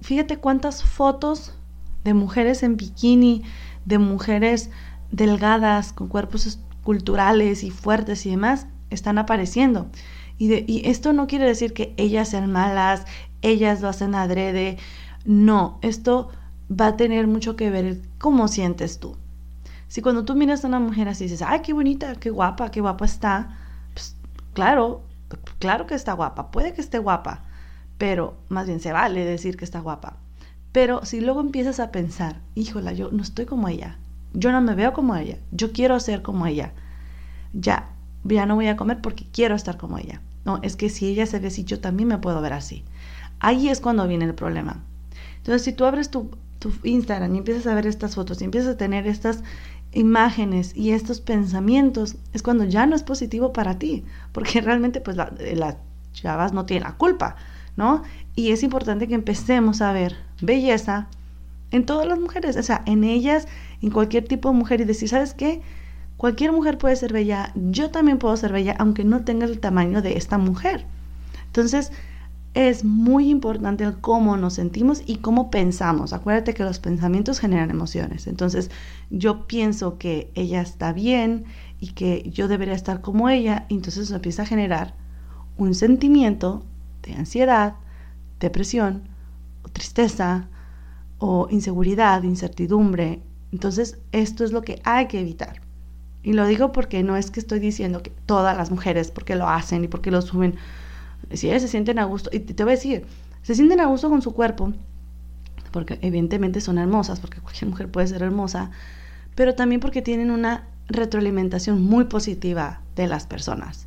fíjate 0.00 0.36
cuántas 0.36 0.82
fotos 0.82 1.57
de 2.08 2.14
mujeres 2.14 2.62
en 2.62 2.78
bikini, 2.78 3.42
de 3.84 3.98
mujeres 3.98 4.70
delgadas, 5.10 5.92
con 5.92 6.08
cuerpos 6.08 6.46
esculturales 6.46 7.62
y 7.64 7.70
fuertes 7.70 8.24
y 8.24 8.30
demás, 8.30 8.66
están 8.88 9.18
apareciendo. 9.18 9.90
Y, 10.38 10.64
y 10.70 10.88
esto 10.88 11.12
no 11.12 11.26
quiere 11.26 11.44
decir 11.44 11.74
que 11.74 11.92
ellas 11.98 12.30
sean 12.30 12.50
malas, 12.50 13.04
ellas 13.42 13.82
lo 13.82 13.88
hacen 13.88 14.14
adrede. 14.14 14.78
No, 15.26 15.78
esto 15.82 16.30
va 16.68 16.88
a 16.88 16.96
tener 16.96 17.26
mucho 17.26 17.56
que 17.56 17.68
ver 17.68 18.00
cómo 18.16 18.48
sientes 18.48 18.98
tú. 18.98 19.18
Si 19.88 20.00
cuando 20.00 20.24
tú 20.24 20.34
miras 20.34 20.64
a 20.64 20.68
una 20.68 20.80
mujer 20.80 21.08
así 21.08 21.24
dices, 21.24 21.42
ay, 21.42 21.60
qué 21.60 21.74
bonita, 21.74 22.14
qué 22.14 22.30
guapa, 22.30 22.70
qué 22.70 22.80
guapa 22.80 23.04
está, 23.04 23.58
pues 23.92 24.16
claro, 24.54 25.02
claro 25.58 25.86
que 25.86 25.94
está 25.94 26.14
guapa, 26.14 26.50
puede 26.50 26.72
que 26.72 26.80
esté 26.80 26.98
guapa, 26.98 27.44
pero 27.98 28.38
más 28.48 28.66
bien 28.66 28.80
se 28.80 28.92
vale 28.92 29.26
decir 29.26 29.58
que 29.58 29.66
está 29.66 29.80
guapa. 29.80 30.16
Pero 30.72 31.04
si 31.04 31.20
luego 31.20 31.40
empiezas 31.40 31.80
a 31.80 31.90
pensar, 31.90 32.40
híjola, 32.54 32.92
yo 32.92 33.10
no 33.10 33.22
estoy 33.22 33.46
como 33.46 33.68
ella, 33.68 33.98
yo 34.34 34.52
no 34.52 34.60
me 34.60 34.74
veo 34.74 34.92
como 34.92 35.16
ella, 35.16 35.38
yo 35.50 35.72
quiero 35.72 35.98
ser 36.00 36.22
como 36.22 36.46
ella, 36.46 36.72
ya, 37.52 37.90
ya 38.24 38.46
no 38.46 38.54
voy 38.54 38.68
a 38.68 38.76
comer 38.76 39.00
porque 39.00 39.26
quiero 39.32 39.54
estar 39.54 39.76
como 39.76 39.98
ella. 39.98 40.20
No, 40.44 40.60
es 40.62 40.76
que 40.76 40.88
si 40.88 41.06
ella 41.06 41.26
se 41.26 41.40
ve 41.40 41.48
así, 41.48 41.64
yo 41.64 41.80
también 41.80 42.08
me 42.08 42.18
puedo 42.18 42.40
ver 42.40 42.52
así. 42.52 42.84
Ahí 43.40 43.68
es 43.68 43.80
cuando 43.80 44.08
viene 44.08 44.24
el 44.24 44.34
problema. 44.34 44.82
Entonces, 45.38 45.62
si 45.62 45.72
tú 45.72 45.84
abres 45.84 46.10
tu, 46.10 46.30
Instagram 46.82 47.34
y 47.34 47.38
empiezas 47.38 47.66
a 47.68 47.74
ver 47.74 47.86
estas 47.86 48.16
fotos 48.16 48.40
y 48.40 48.44
empiezas 48.44 48.74
a 48.74 48.76
tener 48.76 49.06
estas 49.06 49.44
imágenes 49.92 50.76
y 50.76 50.90
estos 50.90 51.20
pensamientos, 51.20 52.16
es 52.32 52.42
cuando 52.42 52.64
ya 52.64 52.84
no 52.86 52.96
es 52.96 53.04
positivo 53.04 53.52
para 53.52 53.78
ti, 53.78 54.04
porque 54.32 54.60
realmente 54.62 55.00
pues 55.00 55.16
las 55.16 55.76
chavas 56.12 56.52
no 56.52 56.66
tienen 56.66 56.84
la 56.84 56.96
culpa, 56.96 57.36
¿no? 57.76 58.02
Y 58.38 58.52
es 58.52 58.62
importante 58.62 59.08
que 59.08 59.16
empecemos 59.16 59.82
a 59.82 59.92
ver 59.92 60.14
belleza 60.40 61.08
en 61.72 61.84
todas 61.84 62.06
las 62.06 62.20
mujeres, 62.20 62.56
o 62.56 62.62
sea, 62.62 62.84
en 62.86 63.02
ellas, 63.02 63.48
en 63.82 63.90
cualquier 63.90 64.28
tipo 64.28 64.48
de 64.48 64.54
mujer 64.54 64.80
y 64.80 64.84
decir, 64.84 65.08
¿sabes 65.08 65.34
qué? 65.34 65.60
Cualquier 66.16 66.52
mujer 66.52 66.78
puede 66.78 66.94
ser 66.94 67.12
bella, 67.12 67.50
yo 67.56 67.90
también 67.90 68.18
puedo 68.18 68.36
ser 68.36 68.52
bella, 68.52 68.76
aunque 68.78 69.02
no 69.02 69.24
tenga 69.24 69.44
el 69.44 69.58
tamaño 69.58 70.02
de 70.02 70.16
esta 70.16 70.38
mujer. 70.38 70.86
Entonces, 71.46 71.90
es 72.54 72.84
muy 72.84 73.28
importante 73.28 73.92
cómo 74.00 74.36
nos 74.36 74.54
sentimos 74.54 75.02
y 75.04 75.16
cómo 75.16 75.50
pensamos. 75.50 76.12
Acuérdate 76.12 76.54
que 76.54 76.62
los 76.62 76.78
pensamientos 76.78 77.40
generan 77.40 77.70
emociones. 77.70 78.28
Entonces, 78.28 78.70
yo 79.10 79.48
pienso 79.48 79.98
que 79.98 80.30
ella 80.36 80.60
está 80.60 80.92
bien 80.92 81.44
y 81.80 81.88
que 81.88 82.30
yo 82.30 82.46
debería 82.46 82.74
estar 82.74 83.00
como 83.00 83.30
ella, 83.30 83.66
entonces 83.68 84.04
eso 84.04 84.14
empieza 84.14 84.42
a 84.42 84.46
generar 84.46 84.94
un 85.56 85.74
sentimiento 85.74 86.62
de 87.02 87.14
ansiedad, 87.14 87.74
depresión, 88.40 89.08
o 89.62 89.68
tristeza, 89.68 90.48
o 91.18 91.48
inseguridad, 91.50 92.22
incertidumbre. 92.22 93.20
Entonces, 93.52 93.98
esto 94.12 94.44
es 94.44 94.52
lo 94.52 94.62
que 94.62 94.80
hay 94.84 95.06
que 95.06 95.20
evitar. 95.20 95.60
Y 96.22 96.32
lo 96.32 96.46
digo 96.46 96.72
porque 96.72 97.02
no 97.02 97.16
es 97.16 97.30
que 97.30 97.40
estoy 97.40 97.58
diciendo 97.58 98.02
que 98.02 98.10
todas 98.26 98.56
las 98.56 98.70
mujeres, 98.70 99.10
porque 99.10 99.36
lo 99.36 99.48
hacen 99.48 99.84
y 99.84 99.88
porque 99.88 100.10
lo 100.10 100.20
suben, 100.22 100.56
si 101.32 101.48
se 101.48 101.68
sienten 101.68 101.98
a 101.98 102.04
gusto, 102.04 102.30
y 102.32 102.40
te 102.40 102.64
voy 102.64 102.72
a 102.72 102.76
decir, 102.76 103.06
se 103.42 103.54
sienten 103.54 103.80
a 103.80 103.86
gusto 103.86 104.08
con 104.10 104.22
su 104.22 104.34
cuerpo, 104.34 104.72
porque 105.70 105.98
evidentemente 106.02 106.60
son 106.60 106.78
hermosas, 106.78 107.20
porque 107.20 107.40
cualquier 107.40 107.70
mujer 107.70 107.90
puede 107.90 108.08
ser 108.08 108.22
hermosa, 108.22 108.70
pero 109.34 109.54
también 109.54 109.80
porque 109.80 110.02
tienen 110.02 110.30
una 110.30 110.66
retroalimentación 110.88 111.82
muy 111.82 112.04
positiva 112.04 112.80
de 112.96 113.06
las 113.06 113.26
personas. 113.26 113.86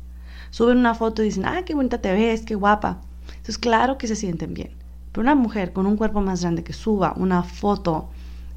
Suben 0.50 0.78
una 0.78 0.94
foto 0.94 1.22
y 1.22 1.26
dicen, 1.26 1.44
ah, 1.46 1.62
qué 1.64 1.74
bonita 1.74 2.00
te 2.00 2.12
ves, 2.12 2.42
qué 2.42 2.54
guapa. 2.54 3.00
Entonces, 3.42 3.58
claro 3.58 3.98
que 3.98 4.06
se 4.06 4.14
sienten 4.14 4.54
bien. 4.54 4.70
Pero 5.10 5.22
una 5.22 5.34
mujer 5.34 5.72
con 5.72 5.86
un 5.86 5.96
cuerpo 5.96 6.20
más 6.20 6.42
grande 6.42 6.62
que 6.62 6.72
suba 6.72 7.12
una 7.16 7.42
foto 7.42 8.08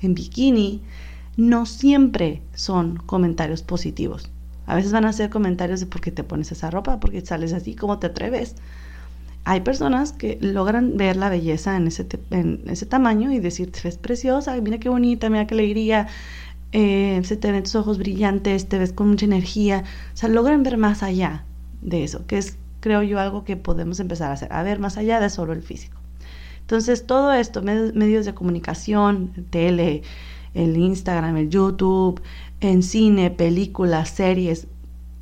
en 0.04 0.14
bikini, 0.14 0.84
no 1.38 1.66
siempre 1.66 2.44
son 2.54 2.98
comentarios 2.98 3.64
positivos. 3.64 4.30
A 4.68 4.76
veces 4.76 4.92
van 4.92 5.06
a 5.06 5.14
ser 5.14 5.32
comentarios 5.32 5.80
de 5.80 5.88
por 5.88 6.02
qué 6.02 6.12
te 6.12 6.24
pones 6.24 6.52
esa 6.52 6.70
ropa, 6.70 7.00
por 7.00 7.12
qué 7.12 7.26
sales 7.26 7.52
así, 7.52 7.74
cómo 7.74 7.98
te 7.98 8.06
atreves. 8.06 8.56
Hay 9.44 9.62
personas 9.62 10.12
que 10.12 10.38
logran 10.40 10.98
ver 10.98 11.16
la 11.18 11.30
belleza 11.30 11.76
en 11.78 11.88
ese, 11.88 12.08
en 12.30 12.62
ese 12.68 12.86
tamaño 12.86 13.32
y 13.32 13.40
decir, 13.40 13.72
ves 13.84 13.98
preciosa, 13.98 14.56
mira 14.62 14.78
qué 14.78 14.90
bonita, 14.90 15.32
mira 15.32 15.48
qué 15.48 15.56
alegría, 15.56 16.08
eh, 16.74 17.22
se 17.24 17.38
te 17.38 17.52
ven 17.52 17.64
tus 17.64 17.76
ojos 17.76 17.98
brillantes, 17.98 18.68
te 18.70 18.78
ves 18.78 18.94
con 18.94 19.10
mucha 19.10 19.26
energía. 19.26 19.84
O 20.14 20.18
sea, 20.18 20.30
logran 20.30 20.62
ver 20.62 20.78
más 20.78 21.02
allá 21.02 21.44
de 21.82 22.04
eso, 22.04 22.28
que 22.28 22.38
es, 22.38 22.58
creo 22.86 23.02
yo, 23.02 23.20
algo 23.20 23.44
que 23.44 23.58
podemos 23.58 24.00
empezar 24.00 24.30
a 24.30 24.34
hacer, 24.34 24.54
a 24.54 24.62
ver 24.62 24.78
más 24.78 24.96
allá 24.96 25.20
de 25.20 25.32
solo 25.32 25.54
el 25.54 25.64
físico. 25.64 25.98
Entonces, 26.60 27.08
todo 27.08 27.34
esto, 27.34 27.64
medios 27.64 28.28
de 28.28 28.36
comunicación, 28.36 29.48
tele, 29.50 30.04
el 30.54 30.78
Instagram, 30.78 31.36
el 31.38 31.50
YouTube, 31.50 32.22
en 32.62 32.84
cine, 32.84 33.32
películas, 33.32 34.10
series 34.10 34.68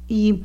y 0.09 0.43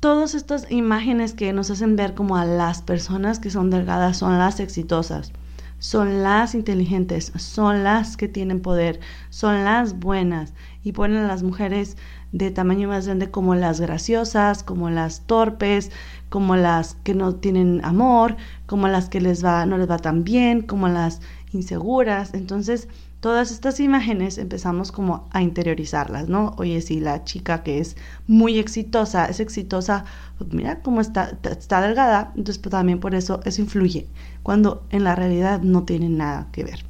todas 0.00 0.34
estas 0.34 0.68
imágenes 0.72 1.34
que 1.34 1.52
nos 1.52 1.70
hacen 1.70 1.94
ver 1.94 2.14
como 2.14 2.36
a 2.36 2.44
las 2.44 2.82
personas 2.82 3.38
que 3.38 3.50
son 3.50 3.70
delgadas 3.70 4.16
son 4.16 4.38
las 4.38 4.58
exitosas, 4.58 5.30
son 5.78 6.22
las 6.22 6.54
inteligentes, 6.54 7.32
son 7.36 7.84
las 7.84 8.16
que 8.16 8.28
tienen 8.28 8.60
poder, 8.60 9.00
son 9.30 9.64
las 9.64 9.98
buenas 9.98 10.54
y 10.82 10.92
ponen 10.92 11.18
a 11.18 11.26
las 11.26 11.42
mujeres 11.42 11.96
de 12.32 12.50
tamaño 12.50 12.88
más 12.88 13.06
grande 13.06 13.30
como 13.30 13.54
las 13.54 13.80
graciosas, 13.80 14.62
como 14.62 14.90
las 14.90 15.22
torpes, 15.26 15.90
como 16.28 16.56
las 16.56 16.94
que 17.02 17.14
no 17.14 17.34
tienen 17.34 17.84
amor, 17.84 18.36
como 18.66 18.88
las 18.88 19.08
que 19.08 19.20
les 19.20 19.44
va 19.44 19.66
no 19.66 19.78
les 19.78 19.90
va 19.90 19.98
tan 19.98 20.24
bien, 20.24 20.62
como 20.62 20.88
las 20.88 21.20
inseguras. 21.52 22.34
Entonces, 22.34 22.88
todas 23.20 23.50
estas 23.50 23.80
imágenes 23.80 24.38
empezamos 24.38 24.92
como 24.92 25.28
a 25.32 25.42
interiorizarlas, 25.42 26.28
¿no? 26.28 26.54
Oye, 26.58 26.80
si 26.80 27.00
la 27.00 27.24
chica 27.24 27.62
que 27.62 27.78
es 27.78 27.96
muy 28.26 28.58
exitosa, 28.58 29.26
es 29.26 29.40
exitosa, 29.40 30.04
pues 30.38 30.52
mira 30.52 30.80
cómo 30.80 31.00
está, 31.00 31.38
está 31.42 31.80
delgada, 31.80 32.32
entonces 32.36 32.58
pues 32.58 32.70
también 32.70 33.00
por 33.00 33.14
eso 33.14 33.40
eso 33.44 33.62
influye, 33.62 34.06
cuando 34.42 34.86
en 34.90 35.04
la 35.04 35.14
realidad 35.14 35.60
no 35.62 35.84
tiene 35.84 36.08
nada 36.08 36.48
que 36.52 36.64
ver. 36.64 36.84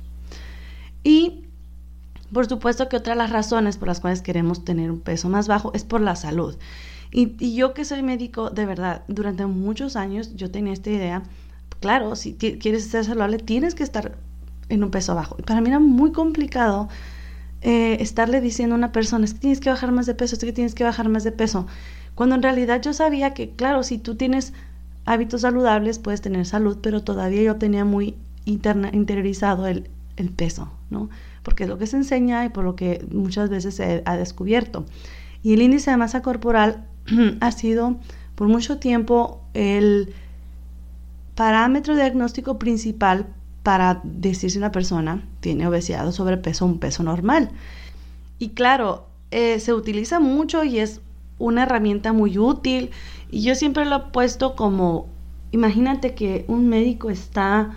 Y 1.05 1.45
por 2.33 2.47
supuesto 2.47 2.89
que 2.89 2.97
otra 2.97 3.15
de 3.15 3.19
las 3.19 3.31
razones 3.31 3.77
por 3.77 3.89
las 3.89 4.01
cuales 4.01 4.21
queremos 4.21 4.65
tener 4.65 4.91
un 4.91 5.01
peso 5.01 5.29
más 5.29 5.47
bajo 5.47 5.73
es 5.75 5.85
por 5.85 6.01
la 6.01 6.17
salud. 6.17 6.57
Y, 7.13 7.37
y 7.39 7.55
yo 7.55 7.73
que 7.73 7.85
soy 7.85 8.03
médico, 8.03 8.51
de 8.51 8.67
verdad, 8.67 9.05
durante 9.07 9.47
muchos 9.47 9.95
años 9.95 10.35
yo 10.35 10.51
tenía 10.51 10.73
esta 10.73 10.91
idea, 10.91 11.23
claro, 11.81 12.17
si 12.17 12.35
quieres 12.35 12.85
ser 12.89 13.05
saludable, 13.05 13.39
tienes 13.39 13.77
que 13.77 13.85
estar 13.85 14.19
en 14.69 14.85
un 14.85 14.91
peso 14.91 15.15
bajo. 15.15 15.37
Y 15.39 15.43
para 15.43 15.61
mí 15.61 15.69
era 15.69 15.79
muy 15.79 16.13
complicado 16.13 16.89
eh, 17.63 17.97
estarle 18.01 18.41
diciendo 18.41 18.75
a 18.75 18.79
una 18.79 18.93
persona, 18.93 19.25
es 19.25 19.35
que 19.35 19.41
tienes 19.41 19.61
que 19.61 19.71
bajar 19.71 19.93
más 19.93 20.07
de 20.07 20.15
peso, 20.15 20.37
es 20.37 20.45
que 20.45 20.53
tienes 20.53 20.75
que 20.75 20.85
bajar 20.85 21.09
más 21.09 21.25
de 21.25 21.33
peso. 21.33 21.67
Cuando 22.15 22.35
en 22.35 22.43
realidad 22.43 22.81
yo 22.81 22.93
sabía 22.93 23.35
que, 23.35 23.51
claro, 23.51 23.83
si 23.83 23.99
tú 23.99 24.15
tienes 24.15 24.53
hábitos 25.05 25.43
saludables, 25.43 25.99
puedes 25.99 26.21
tener 26.21 26.47
salud, 26.47 26.79
pero 26.83 27.03
todavía 27.03 27.43
yo 27.43 27.57
tenía 27.57 27.85
muy 27.85 28.17
interna, 28.45 28.91
interiorizado 28.93 29.67
el, 29.67 29.89
el 30.17 30.31
peso, 30.31 30.71
¿no? 30.91 31.09
Porque 31.43 31.65
es 31.65 31.69
lo 31.69 31.79
que 31.79 31.87
se 31.87 31.97
enseña 31.97 32.45
y 32.45 32.49
por 32.49 32.65
lo 32.65 32.77
que 32.77 33.07
muchas 33.11 33.51
veces 33.51 33.75
se 33.75 34.03
ha 34.05 34.17
descubierto. 34.17 34.85
Y 35.43 35.55
el 35.55 35.63
índice 35.63 35.91
de 35.91 35.97
masa 35.97 36.23
corporal 36.23 36.87
ha 37.41 37.53
sido 37.53 37.97
por 38.35 38.49
mucho 38.49 38.79
tiempo 38.79 39.43
el 39.55 40.13
parámetro 41.35 41.95
diagnóstico 41.95 42.59
principal 42.59 43.27
para 43.67 44.01
decir 44.05 44.53
si 44.53 44.59
una 44.59 44.71
persona 44.71 45.25
tiene 45.41 45.67
obesidad 45.67 46.07
o 46.07 46.13
sobrepeso 46.13 46.65
o 46.65 46.69
un 46.69 46.79
peso 46.79 47.03
normal. 47.03 47.51
Y 48.39 48.51
claro, 48.51 49.09
eh, 49.33 49.59
se 49.59 49.75
utiliza 49.75 50.21
mucho 50.21 50.63
y 50.63 50.79
es 50.79 51.01
una 51.41 51.65
herramienta 51.65 52.13
muy 52.13 52.39
útil. 52.39 52.93
Y 53.29 53.43
yo 53.43 53.57
siempre 53.57 53.85
lo 53.85 53.97
he 53.97 54.01
puesto 54.13 54.55
como, 54.55 55.09
imagínate 55.51 56.15
que 56.15 56.45
un 56.47 56.69
médico 56.69 57.11
está 57.11 57.73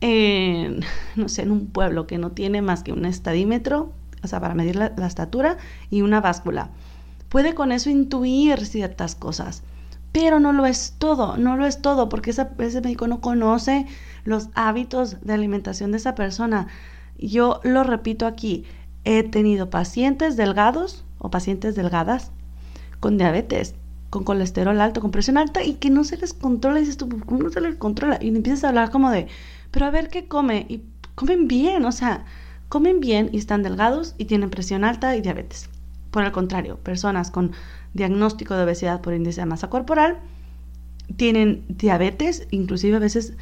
en, 0.00 0.84
no 1.16 1.28
sé, 1.28 1.42
en 1.42 1.50
un 1.50 1.66
pueblo 1.66 2.06
que 2.06 2.16
no 2.16 2.30
tiene 2.30 2.62
más 2.62 2.84
que 2.84 2.92
un 2.92 3.04
estadímetro, 3.04 3.90
o 4.22 4.28
sea, 4.28 4.40
para 4.40 4.54
medir 4.54 4.76
la, 4.76 4.92
la 4.96 5.08
estatura, 5.08 5.56
y 5.90 6.02
una 6.02 6.20
báscula. 6.20 6.70
Puede 7.28 7.56
con 7.56 7.72
eso 7.72 7.90
intuir 7.90 8.64
ciertas 8.64 9.16
cosas 9.16 9.64
pero 10.12 10.40
no 10.40 10.52
lo 10.52 10.66
es 10.66 10.94
todo, 10.98 11.36
no 11.36 11.56
lo 11.56 11.66
es 11.66 11.82
todo, 11.82 12.08
porque 12.08 12.30
ese 12.30 12.80
médico 12.80 13.06
no 13.06 13.20
conoce 13.20 13.86
los 14.24 14.48
hábitos 14.54 15.20
de 15.20 15.34
alimentación 15.34 15.90
de 15.90 15.98
esa 15.98 16.14
persona. 16.14 16.68
Yo 17.18 17.60
lo 17.64 17.84
repito 17.84 18.26
aquí, 18.26 18.64
he 19.04 19.22
tenido 19.22 19.70
pacientes 19.70 20.36
delgados 20.36 21.04
o 21.18 21.30
pacientes 21.30 21.74
delgadas 21.74 22.30
con 23.00 23.18
diabetes, 23.18 23.74
con 24.10 24.24
colesterol 24.24 24.80
alto, 24.80 25.00
con 25.00 25.10
presión 25.10 25.38
alta 25.38 25.62
y 25.62 25.74
que 25.74 25.90
no 25.90 26.04
se 26.04 26.16
les 26.16 26.34
controla. 26.34 26.78
Y 26.78 26.82
dices 26.82 26.96
tú, 26.96 27.08
¿cómo 27.26 27.42
no 27.42 27.50
se 27.50 27.60
les 27.60 27.76
controla? 27.76 28.18
Y 28.20 28.28
empiezas 28.28 28.64
a 28.64 28.68
hablar 28.68 28.90
como 28.90 29.10
de, 29.10 29.28
pero 29.70 29.86
a 29.86 29.90
ver 29.90 30.08
qué 30.08 30.26
come. 30.26 30.66
Y 30.68 30.82
comen 31.14 31.48
bien, 31.48 31.84
o 31.84 31.92
sea, 31.92 32.24
comen 32.68 33.00
bien 33.00 33.30
y 33.32 33.38
están 33.38 33.62
delgados 33.62 34.14
y 34.18 34.26
tienen 34.26 34.50
presión 34.50 34.84
alta 34.84 35.14
y 35.16 35.20
diabetes. 35.20 35.68
Por 36.10 36.24
el 36.24 36.32
contrario, 36.32 36.78
personas 36.78 37.30
con 37.30 37.52
diagnóstico 37.98 38.54
de 38.54 38.62
obesidad 38.62 39.02
por 39.02 39.12
índice 39.12 39.42
de 39.42 39.46
masa 39.46 39.68
corporal 39.68 40.18
tienen 41.16 41.64
diabetes, 41.68 42.46
inclusive 42.50 42.96
a 42.96 43.00
veces 43.00 43.34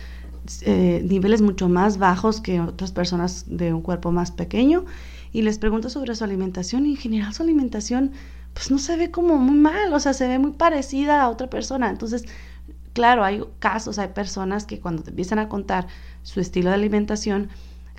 eh, 0.63 1.03
niveles 1.05 1.43
mucho 1.43 1.69
más 1.69 1.99
bajos 1.99 2.41
que 2.41 2.61
otras 2.61 2.93
personas 2.93 3.45
de 3.49 3.73
un 3.73 3.83
cuerpo 3.83 4.13
más 4.13 4.31
pequeño 4.31 4.85
y 5.33 5.43
les 5.43 5.59
pregunto 5.59 5.91
sobre 5.91 6.15
su 6.15 6.25
alimentación 6.25 6.87
y 6.87 6.91
en 6.93 6.97
general 6.97 7.35
su 7.35 7.43
alimentación 7.43 8.13
pues 8.55 8.71
no 8.71 8.79
se 8.79 8.97
ve 8.97 9.11
como 9.11 9.37
muy 9.37 9.59
mal, 9.59 9.93
o 9.93 10.01
sea, 10.01 10.15
se 10.15 10.27
ve 10.27 10.39
muy 10.39 10.53
parecida 10.53 11.21
a 11.21 11.29
otra 11.29 11.51
persona. 11.51 11.91
Entonces, 11.91 12.25
claro, 12.95 13.23
hay 13.23 13.45
casos, 13.59 13.99
hay 13.99 14.09
personas 14.09 14.65
que 14.65 14.81
cuando 14.81 15.03
te 15.03 15.11
empiezan 15.11 15.39
a 15.39 15.51
contar 15.51 15.89
su 16.23 16.41
estilo 16.41 16.71
de 16.71 16.77
alimentación, 16.77 17.51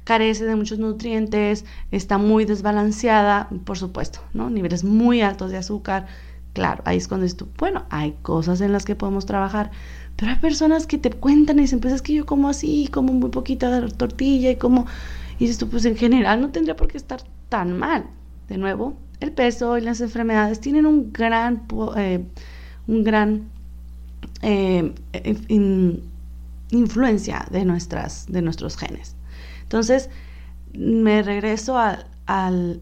carece 0.03 0.45
de 0.45 0.55
muchos 0.55 0.79
nutrientes, 0.79 1.65
está 1.91 2.17
muy 2.17 2.45
desbalanceada, 2.45 3.49
por 3.65 3.77
supuesto, 3.77 4.21
¿no? 4.33 4.49
Niveles 4.49 4.83
muy 4.83 5.21
altos 5.21 5.51
de 5.51 5.57
azúcar. 5.57 6.07
Claro, 6.57 6.81
ahí 6.85 6.97
es 6.97 7.07
cuando 7.07 7.25
dices 7.25 7.43
bueno, 7.59 7.85
hay 7.91 8.13
cosas 8.23 8.61
en 8.61 8.71
las 8.71 8.83
que 8.83 8.95
podemos 8.95 9.27
trabajar, 9.27 9.69
pero 10.15 10.31
hay 10.31 10.39
personas 10.39 10.87
que 10.87 10.97
te 10.97 11.11
cuentan 11.11 11.59
y 11.59 11.61
dicen, 11.61 11.79
pues 11.79 11.93
es 11.93 12.01
que 12.01 12.13
yo 12.13 12.25
como 12.25 12.49
así, 12.49 12.89
como 12.91 13.13
muy 13.13 13.29
poquita 13.29 13.87
tortilla 13.89 14.49
y 14.49 14.55
como, 14.55 14.87
y 15.37 15.45
dices 15.45 15.59
tú, 15.59 15.69
pues 15.69 15.85
en 15.85 15.95
general 15.95 16.41
no 16.41 16.49
tendría 16.49 16.75
por 16.75 16.87
qué 16.87 16.97
estar 16.97 17.21
tan 17.49 17.77
mal. 17.77 18.05
De 18.49 18.57
nuevo, 18.57 18.95
el 19.19 19.33
peso 19.33 19.77
y 19.77 19.81
las 19.81 20.01
enfermedades 20.01 20.59
tienen 20.59 20.87
un 20.87 21.13
gran, 21.13 21.61
eh, 21.95 22.25
un 22.87 23.03
gran 23.03 23.43
eh, 24.41 24.95
influencia 26.71 27.45
de, 27.51 27.65
nuestras, 27.65 28.25
de 28.31 28.41
nuestros 28.41 28.77
genes. 28.77 29.15
Entonces, 29.61 30.09
me 30.73 31.21
regreso 31.21 31.77
al, 31.77 32.81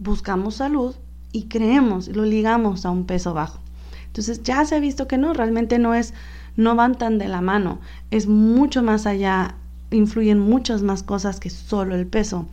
buscamos 0.00 0.56
salud 0.56 0.96
y 1.32 1.44
creemos, 1.44 2.08
lo 2.08 2.24
ligamos 2.24 2.84
a 2.86 2.90
un 2.90 3.06
peso 3.06 3.34
bajo. 3.34 3.60
Entonces 4.06 4.42
ya 4.42 4.64
se 4.64 4.76
ha 4.76 4.80
visto 4.80 5.08
que 5.08 5.18
no, 5.18 5.32
realmente 5.32 5.78
no 5.78 5.94
es, 5.94 6.12
no 6.56 6.76
van 6.76 6.96
tan 6.96 7.18
de 7.18 7.28
la 7.28 7.40
mano, 7.40 7.80
es 8.10 8.26
mucho 8.26 8.82
más 8.82 9.06
allá, 9.06 9.56
influyen 9.90 10.38
muchas 10.38 10.82
más 10.82 11.02
cosas 11.02 11.40
que 11.40 11.50
solo 11.50 11.94
el 11.94 12.06
peso 12.06 12.46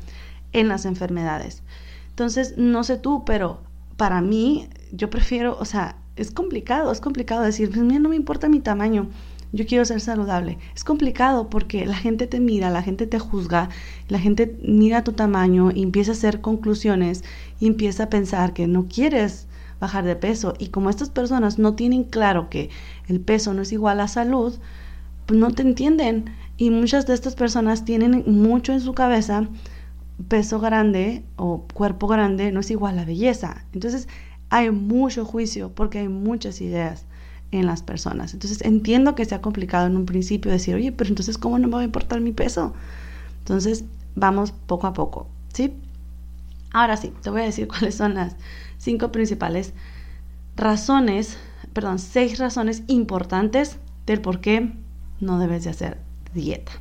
en 0.54 0.70
las 0.70 0.86
enfermedades. 0.86 1.62
Entonces, 2.10 2.58
no 2.58 2.84
sé 2.84 2.98
tú, 2.98 3.24
pero 3.26 3.60
para 3.98 4.22
mí, 4.22 4.70
yo 4.92 5.10
prefiero, 5.10 5.58
o 5.60 5.66
sea, 5.66 5.98
es 6.16 6.32
complicado, 6.32 6.92
es 6.92 7.02
complicado 7.02 7.44
decir, 7.44 7.70
pues 7.70 7.82
mira, 7.82 8.00
no 8.00 8.10
me 8.10 8.16
importa 8.16 8.50
mi 8.50 8.60
tamaño, 8.60 9.10
yo 9.52 9.66
quiero 9.66 9.86
ser 9.86 10.02
saludable. 10.02 10.58
Es 10.76 10.84
complicado 10.84 11.50
porque 11.50 11.86
la 11.86 11.96
gente 11.96 12.28
te 12.28 12.40
mira, 12.40 12.70
la 12.70 12.84
gente 12.84 13.08
te 13.08 13.20
juzga, 13.20 13.70
la 14.08 14.20
gente 14.20 14.58
mira 14.62 15.04
tu 15.04 15.14
tamaño 15.14 15.72
y 15.72 15.84
empieza 15.84 16.12
a 16.12 16.16
hacer 16.16 16.42
conclusiones 16.42 17.24
y 17.60 17.68
empieza 17.68 18.04
a 18.04 18.10
pensar 18.10 18.54
que 18.54 18.68
no 18.68 18.88
quieres 18.88 19.48
bajar 19.80 20.06
de 20.06 20.16
peso. 20.16 20.54
Y 20.60 20.68
como 20.68 20.90
estas 20.90 21.10
personas 21.10 21.58
no 21.58 21.76
tienen 21.76 22.04
claro 22.04 22.50
que 22.50 22.70
el 23.08 23.20
peso 23.20 23.54
no 23.54 23.62
es 23.64 23.72
igual 23.72 24.00
a 24.00 24.08
salud, 24.08 24.58
pues 25.26 25.40
no 25.40 25.52
te 25.52 25.64
entienden. 25.64 26.26
Y 26.58 26.70
muchas 26.70 27.08
de 27.08 27.14
estas 27.14 27.36
personas 27.36 27.86
tienen 27.86 28.24
mucho 28.28 28.74
en 28.74 28.82
su 28.82 28.94
cabeza, 28.94 29.48
peso 30.28 30.60
grande 30.60 31.24
o 31.38 31.66
cuerpo 31.74 32.08
grande 32.08 32.52
no 32.52 32.60
es 32.60 32.70
igual 32.72 33.00
a 33.00 33.06
belleza. 33.06 33.66
Entonces 33.74 34.08
hay 34.50 34.70
mucho 34.72 35.26
juicio 35.26 35.72
porque 35.74 36.00
hay 36.00 36.10
muchas 36.10 36.62
ideas 36.62 37.06
en 37.52 37.66
las 37.66 37.82
personas. 37.82 38.34
Entonces 38.34 38.62
entiendo 38.62 39.16
que 39.16 39.26
sea 39.26 39.42
complicado 39.42 39.88
en 39.88 39.98
un 39.98 40.06
principio 40.06 40.52
decir, 40.52 40.76
oye, 40.76 40.92
pero 40.92 41.10
entonces 41.10 41.38
¿cómo 41.38 41.58
no 41.60 41.68
me 41.68 41.76
va 41.76 41.82
a 41.82 41.86
importar 41.86 42.22
mi 42.22 42.32
peso? 42.32 42.74
Entonces 43.40 43.86
vamos 44.16 44.52
poco 44.52 44.88
a 44.88 44.94
poco, 44.94 45.28
¿sí? 45.54 45.74
Ahora 46.72 46.98
sí, 46.98 47.14
te 47.22 47.30
voy 47.30 47.42
a 47.42 47.46
decir 47.46 47.68
cuáles 47.70 47.96
son 47.96 48.14
las 48.14 48.36
cinco 48.78 49.12
principales 49.12 49.74
razones, 50.56 51.38
perdón, 51.74 52.00
seis 52.00 52.38
razones 52.38 52.84
importantes 52.88 53.78
del 54.06 54.22
por 54.22 54.42
qué 54.42 54.74
no 55.20 55.40
debes 55.40 55.64
de 55.64 55.72
hacer 55.72 56.00
dieta. 56.34 56.72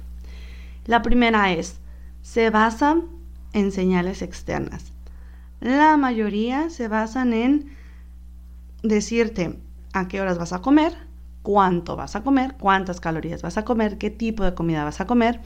La 0.87 1.03
primera 1.03 1.53
es, 1.53 1.79
se 2.23 2.51
basa 2.51 2.97
en 3.53 3.73
señales 3.73 4.23
externas. 4.23 4.93
La 5.61 5.97
mayoría 5.97 6.71
se 6.71 6.89
basan 6.89 7.33
en 7.33 7.77
decirte, 8.83 9.59
a 9.93 10.09
qué 10.09 10.21
horas 10.21 10.39
vas 10.39 10.53
a 10.53 10.61
comer, 10.61 10.95
cuánto 11.43 11.97
vas 11.97 12.17
a 12.17 12.23
comer, 12.23 12.57
cuántas 12.59 13.01
calorías 13.01 13.43
vas 13.43 13.57
a 13.57 13.65
comer, 13.65 13.99
qué 13.99 14.11
tipo 14.11 14.45
de 14.45 14.55
comida 14.55 14.85
vas 14.85 15.01
a 15.01 15.07
comer, 15.07 15.41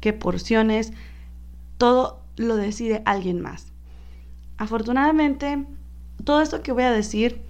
qué 0.00 0.12
porciones, 0.12 0.92
todo 1.78 2.20
lo 2.36 2.56
decide 2.56 3.02
alguien 3.04 3.40
más. 3.40 3.72
Afortunadamente, 4.58 5.64
todo 6.24 6.40
esto 6.40 6.62
que 6.62 6.72
voy 6.72 6.84
a 6.84 6.92
decir 6.92 7.42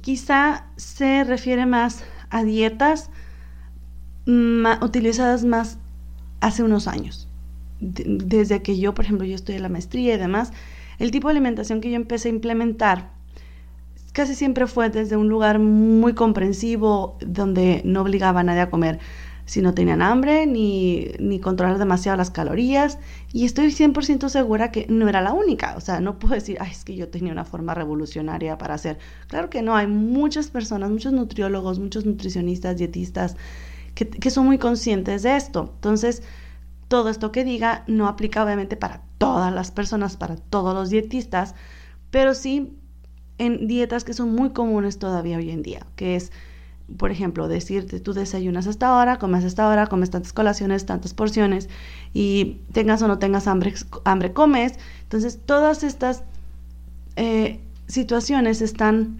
quizá 0.00 0.66
se 0.76 1.24
refiere 1.24 1.66
más 1.66 2.04
a 2.30 2.44
dietas 2.44 3.10
utilizadas 4.80 5.44
más 5.44 5.78
hace 6.40 6.62
unos 6.62 6.86
años. 6.88 7.28
desde 7.80 8.62
que 8.62 8.78
yo, 8.78 8.94
por 8.94 9.04
ejemplo, 9.04 9.26
yo 9.26 9.36
en 9.44 9.62
la 9.62 9.68
maestría 9.68 10.14
y 10.14 10.18
demás, 10.18 10.52
el 10.98 11.10
tipo 11.10 11.28
de 11.28 11.32
alimentación 11.32 11.80
que 11.80 11.90
yo 11.90 11.96
empecé 11.96 12.28
a 12.28 12.32
implementar 12.32 13.10
casi 14.12 14.34
siempre 14.34 14.66
fue 14.66 14.90
desde 14.90 15.16
un 15.16 15.28
lugar 15.28 15.58
muy 15.58 16.14
comprensivo, 16.14 17.16
donde 17.20 17.82
no 17.84 18.02
obligaba 18.02 18.40
a 18.40 18.44
nadie 18.44 18.60
a 18.60 18.70
comer 18.70 18.98
si 19.44 19.60
no 19.60 19.74
tenían 19.74 20.02
hambre, 20.02 20.46
ni, 20.46 21.08
ni 21.18 21.40
controlar 21.40 21.78
demasiado 21.78 22.16
las 22.16 22.30
calorías. 22.30 22.98
Y 23.32 23.44
estoy 23.44 23.66
100% 23.66 24.28
segura 24.28 24.70
que 24.70 24.86
no 24.88 25.08
era 25.08 25.20
la 25.20 25.32
única. 25.32 25.74
O 25.76 25.80
sea, 25.80 26.00
no 26.00 26.18
puedo 26.18 26.34
decir, 26.34 26.58
ay, 26.60 26.70
es 26.70 26.84
que 26.84 26.94
yo 26.94 27.08
tenía 27.08 27.32
una 27.32 27.44
forma 27.44 27.74
revolucionaria 27.74 28.56
para 28.58 28.74
hacer. 28.74 28.98
Claro 29.26 29.50
que 29.50 29.62
no, 29.62 29.74
hay 29.74 29.88
muchas 29.88 30.48
personas, 30.48 30.90
muchos 30.90 31.12
nutriólogos, 31.12 31.78
muchos 31.78 32.06
nutricionistas, 32.06 32.76
dietistas, 32.76 33.36
que, 33.94 34.08
que 34.08 34.30
son 34.30 34.46
muy 34.46 34.58
conscientes 34.58 35.22
de 35.22 35.36
esto. 35.36 35.72
Entonces, 35.74 36.22
todo 36.88 37.08
esto 37.08 37.32
que 37.32 37.44
diga 37.44 37.84
no 37.88 38.06
aplica 38.06 38.44
obviamente 38.44 38.76
para 38.76 39.02
todas 39.18 39.52
las 39.52 39.70
personas, 39.70 40.16
para 40.16 40.36
todos 40.36 40.74
los 40.74 40.90
dietistas, 40.90 41.54
pero 42.10 42.34
sí 42.34 42.76
en 43.38 43.66
dietas 43.66 44.04
que 44.04 44.14
son 44.14 44.34
muy 44.34 44.50
comunes 44.50 44.98
todavía 44.98 45.36
hoy 45.36 45.50
en 45.50 45.62
día, 45.62 45.86
que 45.96 46.16
es, 46.16 46.32
por 46.96 47.10
ejemplo, 47.10 47.48
decirte, 47.48 48.00
tú 48.00 48.12
desayunas 48.12 48.66
hasta 48.66 48.88
ahora, 48.88 49.18
comes 49.18 49.44
hasta 49.44 49.64
ahora, 49.64 49.86
comes 49.86 50.10
tantas 50.10 50.32
colaciones, 50.32 50.86
tantas 50.86 51.14
porciones, 51.14 51.68
y 52.12 52.58
tengas 52.72 53.02
o 53.02 53.08
no 53.08 53.18
tengas 53.18 53.46
hambre, 53.46 53.74
hambre 54.04 54.32
comes. 54.32 54.74
Entonces, 55.04 55.38
todas 55.44 55.82
estas 55.82 56.22
eh, 57.16 57.60
situaciones 57.86 58.62
están 58.62 59.18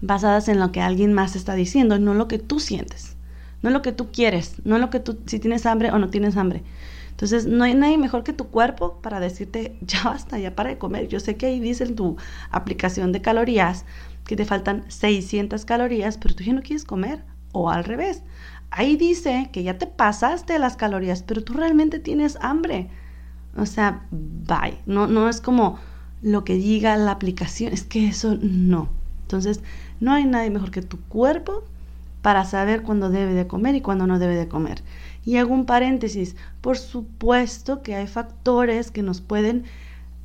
basadas 0.00 0.48
en 0.48 0.60
lo 0.60 0.72
que 0.72 0.80
alguien 0.80 1.12
más 1.12 1.36
está 1.36 1.54
diciendo, 1.54 1.98
no 1.98 2.14
lo 2.14 2.28
que 2.28 2.38
tú 2.38 2.60
sientes, 2.60 3.16
no 3.62 3.70
lo 3.70 3.82
que 3.82 3.92
tú 3.92 4.10
quieres, 4.12 4.54
no 4.64 4.78
lo 4.78 4.90
que 4.90 5.00
tú, 5.00 5.18
si 5.26 5.38
tienes 5.38 5.66
hambre 5.66 5.90
o 5.90 5.98
no 5.98 6.08
tienes 6.10 6.36
hambre. 6.36 6.62
Entonces, 7.18 7.46
no 7.46 7.64
hay 7.64 7.74
nadie 7.74 7.98
mejor 7.98 8.22
que 8.22 8.32
tu 8.32 8.46
cuerpo 8.46 9.00
para 9.02 9.18
decirte, 9.18 9.76
ya 9.80 10.04
basta, 10.04 10.38
ya 10.38 10.54
para 10.54 10.70
de 10.70 10.78
comer. 10.78 11.08
Yo 11.08 11.18
sé 11.18 11.36
que 11.36 11.46
ahí 11.46 11.58
dice 11.58 11.82
en 11.82 11.96
tu 11.96 12.16
aplicación 12.52 13.10
de 13.10 13.20
calorías 13.20 13.84
que 14.24 14.36
te 14.36 14.44
faltan 14.44 14.84
600 14.86 15.64
calorías, 15.64 16.16
pero 16.16 16.36
tú 16.36 16.44
ya 16.44 16.52
no 16.52 16.62
quieres 16.62 16.84
comer. 16.84 17.24
O 17.50 17.70
al 17.70 17.82
revés. 17.82 18.22
Ahí 18.70 18.96
dice 18.96 19.50
que 19.52 19.64
ya 19.64 19.78
te 19.78 19.88
pasaste 19.88 20.60
las 20.60 20.76
calorías, 20.76 21.24
pero 21.24 21.42
tú 21.42 21.54
realmente 21.54 21.98
tienes 21.98 22.38
hambre. 22.40 22.88
O 23.56 23.66
sea, 23.66 24.06
bye. 24.12 24.78
No, 24.86 25.08
no 25.08 25.28
es 25.28 25.40
como 25.40 25.80
lo 26.22 26.44
que 26.44 26.54
diga 26.54 26.96
la 26.96 27.10
aplicación, 27.10 27.72
es 27.72 27.82
que 27.82 28.06
eso 28.06 28.38
no. 28.40 28.90
Entonces, 29.22 29.60
no 29.98 30.12
hay 30.12 30.24
nadie 30.24 30.50
mejor 30.50 30.70
que 30.70 30.82
tu 30.82 31.00
cuerpo 31.00 31.64
para 32.22 32.44
saber 32.44 32.82
cuándo 32.82 33.10
debe 33.10 33.34
de 33.34 33.48
comer 33.48 33.74
y 33.74 33.80
cuándo 33.80 34.06
no 34.06 34.20
debe 34.20 34.36
de 34.36 34.46
comer. 34.46 34.82
Y 35.28 35.36
hago 35.36 35.52
un 35.52 35.66
paréntesis, 35.66 36.36
por 36.62 36.78
supuesto 36.78 37.82
que 37.82 37.94
hay 37.94 38.06
factores 38.06 38.90
que 38.90 39.02
nos 39.02 39.20
pueden 39.20 39.64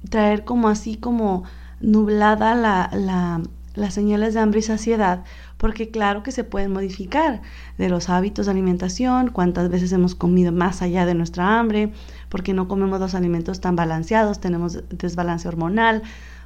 traer 0.08 0.46
como 0.46 0.70
así 0.70 0.96
como 0.96 1.44
nublada 1.82 2.56
la, 2.56 3.42
las 3.76 3.94
señales 3.94 4.34
de 4.34 4.39
hambre 4.39 4.62
y 4.62 4.63
saciedad, 4.63 5.26
porque 5.58 5.89
claro 5.89 6.24
que 6.24 6.32
se 6.32 6.46
pueden 6.46 6.72
modificar 6.72 7.42
de 7.78 7.89
los 7.89 8.08
hábitos 8.08 8.46
de 8.46 8.54
alimentación, 8.54 9.32
cuántas 9.32 9.68
veces 9.68 9.92
hemos 9.92 10.16
comido 10.16 10.54
más 10.54 10.82
allá 10.82 11.06
de 11.06 11.16
nuestra 11.16 11.60
hambre, 11.60 11.92
porque 12.30 12.54
no 12.54 12.70
comemos 12.70 13.02
los 13.02 13.13
alimentos 13.13 13.60
tan 13.60 13.76
balanceados, 13.76 14.39
tenemos 14.39 14.88
desbalance 14.88 15.50
hormonal, 15.50 16.02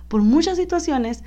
por 0.08 0.24
muchas 0.24 0.58
situaciones, 0.58 1.24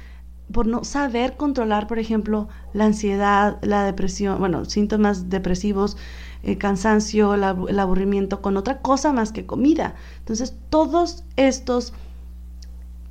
por 0.53 0.67
no 0.67 0.83
saber 0.83 1.37
controlar, 1.37 1.87
por 1.87 2.01
ejemplo, 2.01 2.49
la 2.73 2.87
ansiedad, 2.87 3.59
la 3.63 3.85
depresión, 3.85 4.41
bueno, 4.41 4.65
síntomas 4.65 5.31
depresivos, 5.31 5.97
el 6.43 6.59
cansancio, 6.59 7.35
el 7.35 7.79
aburrimiento 7.79 8.41
con 8.41 8.57
otra 8.57 8.79
cosa 8.79 9.13
más 9.13 9.33
que 9.33 9.47
comida. 9.47 9.95
Entonces, 10.19 10.55
todos 10.71 11.25
estos 11.37 11.93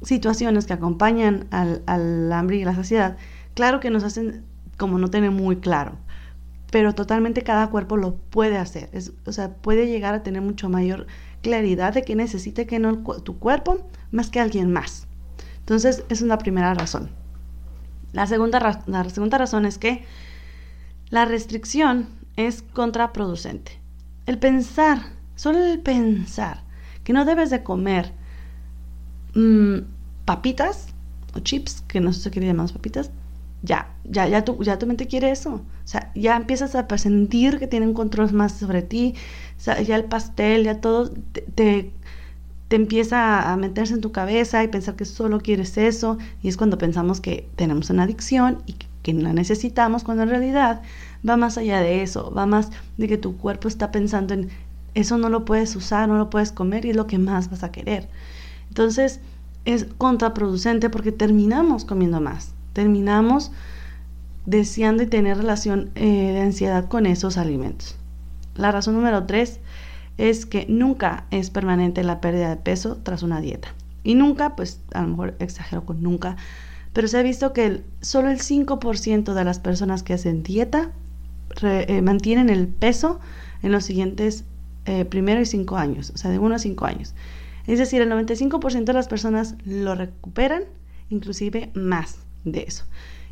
situaciones 0.01 0.65
que 0.65 0.73
acompañan 0.73 1.47
al, 1.51 2.31
hambre 2.31 2.57
y 2.57 2.65
la 2.65 2.75
saciedad, 2.75 3.17
claro 3.53 3.79
que 3.79 3.89
nos 3.89 4.03
hacen 4.03 4.43
como 4.77 4.97
no 4.97 5.09
tener 5.09 5.31
muy 5.31 5.57
claro, 5.57 5.97
pero 6.71 6.95
totalmente 6.95 7.43
cada 7.43 7.69
cuerpo 7.69 7.97
lo 7.97 8.15
puede 8.15 8.57
hacer. 8.57 8.89
o 9.25 9.31
sea, 9.31 9.53
puede 9.55 9.87
llegar 9.87 10.13
a 10.13 10.23
tener 10.23 10.41
mucho 10.41 10.69
mayor 10.69 11.07
claridad 11.41 11.93
de 11.93 12.03
que 12.03 12.15
necesite 12.15 12.65
que 12.65 12.79
no 12.79 12.97
tu 12.97 13.37
cuerpo 13.39 13.85
más 14.11 14.29
que 14.29 14.39
alguien 14.39 14.71
más. 14.71 15.07
Entonces, 15.59 16.03
esa 16.09 16.23
es 16.23 16.27
la 16.27 16.37
primera 16.37 16.73
razón. 16.73 17.09
La 18.11 18.25
segunda, 18.25 18.83
la 18.87 19.09
segunda 19.09 19.37
razón 19.37 19.65
es 19.65 19.77
que 19.77 20.03
la 21.09 21.25
restricción 21.25 22.07
es 22.47 22.61
contraproducente. 22.61 23.79
El 24.25 24.39
pensar, 24.39 24.99
solo 25.35 25.59
el 25.59 25.79
pensar 25.79 26.63
que 27.03 27.13
no 27.13 27.25
debes 27.25 27.49
de 27.49 27.63
comer 27.63 28.13
mm, 29.35 29.79
papitas 30.25 30.87
o 31.35 31.39
chips, 31.39 31.83
que 31.87 31.99
no 31.99 32.13
sé 32.13 32.21
si 32.21 32.29
quiere 32.29 32.47
llamar 32.47 32.71
papitas, 32.71 33.11
ya, 33.61 33.89
ya, 34.05 34.27
ya 34.27 34.45
tu, 34.45 34.63
ya 34.63 34.79
tu 34.79 34.87
mente 34.87 35.07
quiere 35.07 35.31
eso. 35.31 35.55
O 35.55 35.87
sea, 35.87 36.11
ya 36.15 36.37
empiezas 36.37 36.75
a 36.75 36.97
sentir 36.97 37.59
que 37.59 37.67
tienen 37.67 37.93
control 37.93 38.31
más 38.31 38.53
sobre 38.53 38.81
ti. 38.81 39.15
O 39.57 39.61
sea, 39.61 39.81
ya 39.81 39.97
el 39.97 40.05
pastel, 40.05 40.63
ya 40.63 40.79
todo 40.79 41.09
te, 41.09 41.41
te, 41.41 41.91
empieza 42.69 43.51
a 43.51 43.57
meterse 43.57 43.95
en 43.95 44.01
tu 44.01 44.11
cabeza 44.11 44.63
y 44.63 44.69
pensar 44.69 44.95
que 44.95 45.05
solo 45.05 45.39
quieres 45.41 45.77
eso. 45.77 46.17
Y 46.41 46.47
es 46.47 46.55
cuando 46.55 46.77
pensamos 46.77 47.19
que 47.19 47.49
tenemos 47.57 47.89
una 47.89 48.03
adicción 48.03 48.63
y 48.65 48.75
que 49.03 49.13
la 49.13 49.33
necesitamos, 49.33 50.03
cuando 50.03 50.23
en 50.23 50.29
realidad 50.29 50.81
va 51.27 51.37
más 51.37 51.57
allá 51.57 51.81
de 51.81 52.01
eso, 52.03 52.31
va 52.31 52.45
más 52.45 52.69
de 52.97 53.07
que 53.07 53.17
tu 53.17 53.37
cuerpo 53.37 53.67
está 53.67 53.91
pensando 53.91 54.33
en 54.33 54.49
eso 54.95 55.17
no 55.17 55.29
lo 55.29 55.45
puedes 55.45 55.75
usar, 55.75 56.09
no 56.09 56.17
lo 56.17 56.29
puedes 56.29 56.51
comer 56.51 56.85
y 56.85 56.89
es 56.89 56.95
lo 56.95 57.07
que 57.07 57.19
más 57.19 57.49
vas 57.49 57.63
a 57.63 57.71
querer. 57.71 58.09
Entonces, 58.69 59.19
es 59.65 59.85
contraproducente 59.97 60.89
porque 60.89 61.11
terminamos 61.11 61.85
comiendo 61.85 62.21
más, 62.21 62.53
terminamos 62.73 63.51
deseando 64.45 65.03
y 65.03 65.07
tener 65.07 65.37
relación 65.37 65.91
eh, 65.95 66.31
de 66.33 66.41
ansiedad 66.41 66.87
con 66.87 67.05
esos 67.05 67.37
alimentos. 67.37 67.95
La 68.55 68.71
razón 68.71 68.95
número 68.95 69.25
tres 69.25 69.59
es 70.17 70.45
que 70.45 70.65
nunca 70.67 71.25
es 71.31 71.49
permanente 71.49 72.03
la 72.03 72.19
pérdida 72.19 72.49
de 72.49 72.57
peso 72.57 72.97
tras 73.03 73.23
una 73.23 73.41
dieta. 73.41 73.69
Y 74.03 74.15
nunca, 74.15 74.55
pues 74.55 74.81
a 74.93 75.01
lo 75.01 75.09
mejor 75.09 75.35
exagero 75.39 75.85
con 75.85 76.01
nunca, 76.01 76.35
pero 76.93 77.07
se 77.07 77.17
ha 77.17 77.21
visto 77.21 77.53
que 77.53 77.83
solo 78.01 78.29
el 78.29 78.39
5% 78.39 79.33
de 79.33 79.43
las 79.43 79.59
personas 79.59 80.03
que 80.03 80.13
hacen 80.13 80.41
dieta 80.41 80.91
eh, 81.61 82.01
mantienen 82.01 82.49
el 82.49 82.67
peso 82.67 83.19
en 83.61 83.71
los 83.71 83.85
siguientes 83.85 84.45
eh, 84.85 85.07
y 85.41 85.45
cinco 85.45 85.77
años, 85.77 86.11
o 86.13 86.17
sea, 86.17 86.31
de 86.31 86.39
1 86.39 86.55
a 86.55 86.59
5 86.59 86.85
años. 86.85 87.13
Es 87.67 87.77
decir, 87.77 88.01
el 88.01 88.09
95% 88.09 88.85
de 88.85 88.93
las 88.93 89.07
personas 89.07 89.55
lo 89.65 89.93
recuperan, 89.95 90.63
inclusive 91.09 91.69
más 91.75 92.17
de 92.43 92.63
eso. 92.67 92.85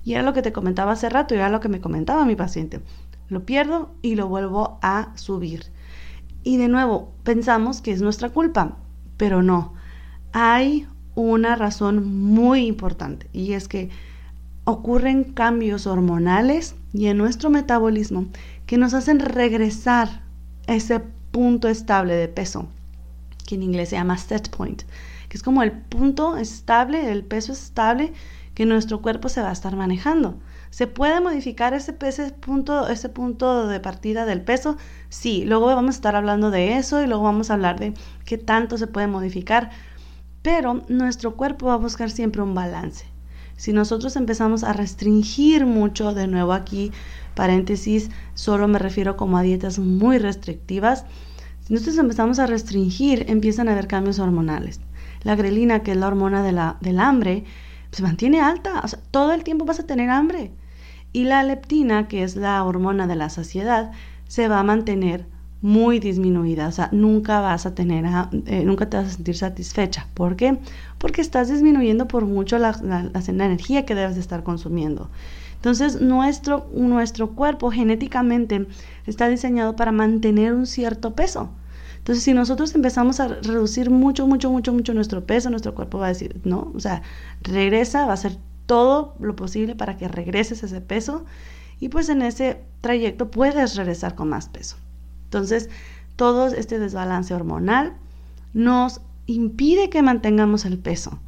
Y 0.03 0.13
era 0.13 0.23
lo 0.23 0.34
que 0.34 0.41
te 0.41 0.51
comentaba 0.51 0.91
hace 0.91 1.10
rato, 1.10 1.34
y 1.34 1.38
era 1.38 1.49
lo 1.49 1.60
que 1.60 1.69
me 1.69 1.82
comentaba 1.82 2.25
mi 2.25 2.36
paciente. 2.36 2.82
Lo 3.30 3.43
pierdo 3.45 3.95
y 4.01 4.15
lo 4.15 4.27
vuelvo 4.27 4.77
a 4.82 5.12
subir. 5.15 5.65
Y 6.43 6.58
de 6.58 6.67
nuevo, 6.67 7.12
pensamos 7.23 7.82
que 7.82 7.91
es 7.91 8.01
nuestra 8.01 8.30
culpa, 8.30 8.77
pero 9.17 9.41
no. 9.41 9.73
Hay 10.34 10.88
una 11.15 11.56
razón 11.56 12.08
muy 12.08 12.67
importante 12.67 13.27
y 13.34 13.53
es 13.53 13.67
que 13.67 13.89
ocurren 14.67 15.23
cambios 15.23 15.88
hormonales 15.88 16.75
y 16.91 17.08
en 17.08 17.17
nuestro 17.17 17.49
metabolismo 17.49 18.25
que 18.65 18.77
nos 18.77 18.93
hacen 18.93 19.21
regresar 19.21 20.23
a 20.67 20.75
ese 20.75 20.99
punto 21.32 21.69
estable 21.69 22.15
de 22.15 22.27
peso, 22.27 22.67
que 23.47 23.56
en 23.56 23.63
inglés 23.63 23.89
se 23.89 23.95
llama 23.95 24.17
set 24.17 24.49
point, 24.49 24.84
que 25.30 25.38
es 25.38 25.41
como 25.41 25.63
el 25.63 25.71
punto 25.71 26.36
estable, 26.36 27.13
el 27.13 27.23
peso 27.23 27.53
estable 27.53 28.12
que 28.56 28.65
nuestro 28.65 29.01
cuerpo 29.01 29.30
se 29.30 29.41
va 29.41 29.51
a 29.51 29.53
estar 29.53 29.73
manejando. 29.77 30.38
¿Se 30.69 30.86
puede 30.86 31.21
modificar 31.21 31.73
ese, 31.73 31.95
ese, 32.01 32.32
punto, 32.32 32.89
ese 32.89 33.08
punto 33.08 33.67
de 33.67 33.80
partida 33.80 34.25
del 34.25 34.41
peso? 34.41 34.75
Sí, 35.08 35.45
luego 35.45 35.67
vamos 35.67 35.95
a 35.95 35.99
estar 35.99 36.17
hablando 36.17 36.51
de 36.51 36.77
eso 36.77 37.01
y 37.01 37.08
luego 37.08 37.23
vamos 37.23 37.49
a 37.49 37.53
hablar 37.53 37.80
de 37.80 37.93
qué 38.25 38.38
tanto 38.38 38.77
se 38.77 38.88
puede 38.88 39.08
modificar, 39.08 39.69
pero 40.41 40.84
nuestro 40.89 41.38
cuerpo 41.38 41.67
va 41.67 41.75
a 41.75 41.77
buscar 41.77 42.12
siempre 42.12 42.41
un 42.41 42.53
balance. 42.53 43.06
Si 43.58 43.74
nosotros 43.74 44.15
empezamos 44.15 44.63
a 44.63 44.72
restringir 44.72 45.65
mucho, 45.65 46.13
de 46.13 46.28
nuevo 46.28 46.54
aquí, 46.54 46.91
paréntesis, 47.36 48.10
solo 48.36 48.67
me 48.67 48.80
refiero 48.80 49.17
como 49.17 49.38
a 49.38 49.41
dietas 49.41 49.80
muy 49.80 50.20
restrictivas, 50.20 51.06
si 51.65 51.74
nosotros 51.74 51.98
empezamos 51.98 52.39
a 52.39 52.46
restringir, 52.46 53.26
empiezan 53.28 53.67
a 53.67 53.74
haber 53.74 53.88
cambios 53.88 54.20
hormonales. 54.20 54.80
La 55.24 55.36
grelina, 55.36 55.84
que 55.84 55.91
es 55.91 55.98
la 55.98 56.08
hormona 56.08 56.43
de 56.43 56.52
la, 56.54 56.78
del 56.82 57.00
hambre, 57.00 57.43
se 57.91 58.04
mantiene 58.04 58.39
alta, 58.39 58.84
todo 59.12 59.34
el 59.34 59.43
tiempo 59.43 59.65
vas 59.65 59.80
a 59.80 59.88
tener 59.88 60.10
hambre. 60.10 60.52
Y 61.12 61.24
la 61.24 61.43
leptina, 61.43 62.08
que 62.08 62.24
es 62.24 62.36
la 62.36 62.63
hormona 62.63 63.08
de 63.08 63.15
la 63.15 63.30
saciedad, 63.30 63.91
se 64.28 64.48
va 64.48 64.60
a 64.60 64.63
mantener 64.63 65.26
muy 65.62 66.00
disminuida, 66.00 66.67
o 66.67 66.72
sea, 66.72 66.89
nunca 66.91 67.39
vas 67.39 67.65
a 67.65 67.74
tener, 67.74 68.06
eh, 68.46 68.63
nunca 68.63 68.89
te 68.89 68.98
vas 68.98 69.08
a 69.08 69.10
sentir 69.10 69.36
satisfecha. 69.36 70.08
¿Por 70.13 70.36
qué? 70.36 70.60
Porque 70.98 71.22
estás 71.22 71.50
disminuyendo 71.50 72.08
por 72.08 72.26
mucho 72.26 72.60
la, 72.60 72.80
la, 72.84 73.22
energía 73.28 73.86
que 73.86 73.96
debes 73.96 74.15
de 74.15 74.22
estar 74.22 74.43
consumiendo. 74.43 75.10
Entonces, 75.56 76.00
nuestro, 76.00 76.70
nuestro 76.74 77.32
cuerpo 77.32 77.72
genéticamente 77.72 78.67
está 79.08 79.28
diseñado 79.28 79.76
para 79.76 79.91
mantener 79.91 80.54
un 80.54 80.67
cierto 80.67 81.15
peso. 81.15 81.50
Entonces, 81.98 82.24
si 82.24 82.34
nosotros 82.34 82.74
empezamos 82.76 83.20
a 83.20 83.28
reducir 83.28 83.89
mucho, 83.89 84.28
mucho, 84.28 84.52
mucho, 84.52 84.72
mucho 84.72 84.93
nuestro 84.93 85.26
peso, 85.26 85.50
nuestro 85.50 85.74
cuerpo 85.74 85.98
va 85.98 86.06
a 86.06 86.10
decir, 86.10 86.39
no, 86.46 86.72
o 86.76 86.80
sea, 86.80 87.02
regresa, 87.41 88.06
va 88.06 88.12
a 88.12 88.13
hacer 88.13 88.38
todo 88.67 89.15
lo 89.20 89.36
posible 89.36 89.76
para 89.76 89.98
que 89.98 90.08
regreses 90.08 90.62
ese 90.63 90.82
peso 90.82 91.26
y 91.80 91.89
pues 91.89 92.10
en 92.10 92.22
ese 92.22 92.62
trayecto 92.82 93.32
puedes 93.32 93.76
regresar 93.76 94.15
con 94.15 94.30
más 94.30 94.48
peso. 94.50 94.78
Entonces, 95.27 95.69
todo 96.15 96.47
este 96.47 96.79
desbalance 96.79 97.33
hormonal 97.33 97.93
nos 98.53 99.01
impide 99.25 99.89
que 99.89 100.01
mantengamos 100.01 100.65
el 100.65 100.79
peso. 100.79 101.19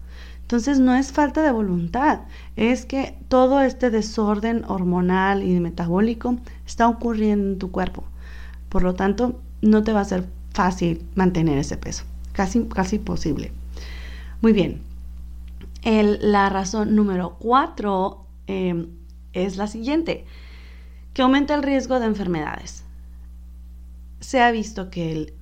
Entonces 0.42 0.80
no 0.80 0.96
es 0.96 1.12
falta 1.12 1.44
de 1.44 1.52
voluntad, 1.52 2.22
es 2.56 2.86
que 2.86 3.16
todo 3.28 3.62
este 3.62 3.92
desorden 3.92 4.66
hormonal 4.68 5.44
y 5.44 5.60
metabólico 5.60 6.38
está 6.66 6.88
ocurriendo 6.88 7.50
en 7.50 7.60
tu 7.60 7.70
cuerpo. 7.70 8.04
Por 8.70 8.82
lo 8.82 8.96
tanto, 8.96 9.40
no 9.62 9.84
te 9.84 9.94
va 9.94 10.02
a 10.02 10.06
ser 10.06 10.26
fácil 10.54 11.06
mantener 11.14 11.60
ese 11.60 11.78
peso, 11.78 12.04
casi, 12.32 12.64
casi 12.66 12.98
posible. 12.98 13.52
Muy 14.42 14.54
bien, 14.54 14.82
la 15.84 16.50
razón 16.50 16.96
número 16.96 17.36
cuatro 17.38 18.26
em, 18.48 18.88
es 19.34 19.58
la 19.58 19.68
siguiente, 19.68 20.26
que 21.14 21.22
aumenta 21.22 21.54
el 21.54 21.62
riesgo 21.62 22.00
de 22.00 22.08
enfermedades. 22.08 22.86
Se 24.20 24.42
ha 24.42 24.52
visto 24.52 24.90
que 24.90 25.12
el 25.12 25.34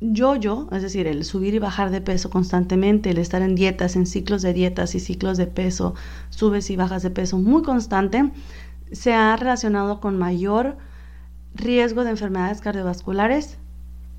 yo-yo, 0.00 0.68
es 0.72 0.82
decir, 0.82 1.06
el 1.06 1.24
subir 1.24 1.54
y 1.54 1.58
bajar 1.58 1.90
de 1.90 2.00
peso 2.00 2.30
constantemente, 2.30 3.10
el 3.10 3.18
estar 3.18 3.42
en 3.42 3.54
dietas, 3.54 3.96
en 3.96 4.06
ciclos 4.06 4.40
de 4.42 4.54
dietas 4.54 4.94
y 4.94 5.00
ciclos 5.00 5.36
de 5.36 5.46
peso, 5.46 5.94
subes 6.30 6.70
y 6.70 6.76
bajas 6.76 7.02
de 7.02 7.10
peso 7.10 7.36
muy 7.38 7.62
constante, 7.62 8.30
se 8.92 9.12
ha 9.12 9.36
relacionado 9.36 10.00
con 10.00 10.18
mayor 10.18 10.78
riesgo 11.54 12.04
de 12.04 12.10
enfermedades 12.10 12.60
cardiovasculares 12.60 13.58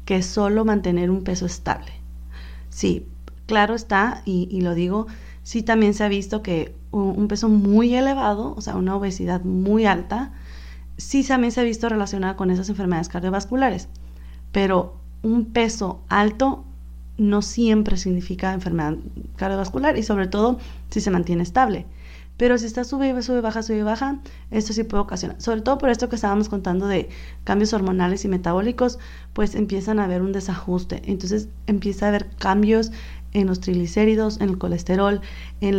que 0.06 0.22
solo 0.22 0.66
mantener 0.66 1.10
un 1.10 1.24
peso 1.24 1.46
estable. 1.46 1.92
Sí, 2.70 3.08
claro 3.48 3.74
está, 3.74 4.22
y, 4.26 4.62
lo 4.62 4.76
digo, 4.76 5.08
sí 5.44 5.64
también 5.64 5.94
se 5.94 6.04
ha 6.04 6.10
visto 6.10 6.44
que 6.44 6.76
un, 6.92 7.18
un, 7.18 7.28
peso 7.28 7.50
muy 7.50 7.96
elevado, 7.96 8.54
o 8.56 8.62
sea, 8.62 8.76
una 8.76 8.96
obesidad 8.96 9.42
muy 9.44 9.86
alta, 9.86 10.32
sí 11.02 11.24
también 11.24 11.52
se 11.52 11.62
ha 11.62 11.64
visto 11.64 11.90
relacionada 11.90 12.36
con 12.36 12.52
esas 12.52 12.70
enfermedades 12.70 13.10
cardiovasculares, 13.10 13.88
pero 14.52 14.98
un 15.24 15.46
peso 15.46 16.02
alto 16.10 16.64
no 17.18 17.42
siempre 17.42 17.98
significa 17.98 18.54
enfermedad 18.54 18.96
cardiovascular 19.36 19.98
y 19.98 20.04
sobre 20.04 20.28
todo 20.28 20.60
si 20.90 21.02
se 21.02 21.12
mantiene 21.12 21.44
estable. 21.44 21.86
Pero 22.42 22.58
si 22.58 22.66
está 22.66 22.84
sube, 22.84 23.22
sube, 23.22 23.40
baja, 23.40 23.62
sube, 23.62 23.84
baja, 23.84 24.18
esto 24.50 24.74
sí 24.74 24.84
puede 24.84 25.04
ocasionar. 25.04 25.40
Sobre 25.40 25.62
todo 25.62 25.78
por 25.78 25.92
esto 25.92 26.10
que 26.10 26.16
estábamos 26.16 26.50
contando 26.50 26.88
de 26.88 27.08
cambios 27.44 27.72
hormonales 27.72 28.26
y 28.26 28.30
metabólicos, 28.30 28.98
pues 29.34 29.54
empiezan 29.54 30.00
a 30.00 30.06
haber 30.06 30.24
un 30.24 30.32
desajuste. 30.32 31.04
Entonces 31.06 31.50
empieza 31.68 32.08
a 32.08 32.10
haber 32.10 32.32
cambios 32.40 32.92
en 33.34 33.46
los 33.46 33.60
triglicéridos, 33.60 34.42
en 34.42 34.50
el 34.50 34.58
colesterol, 34.58 35.22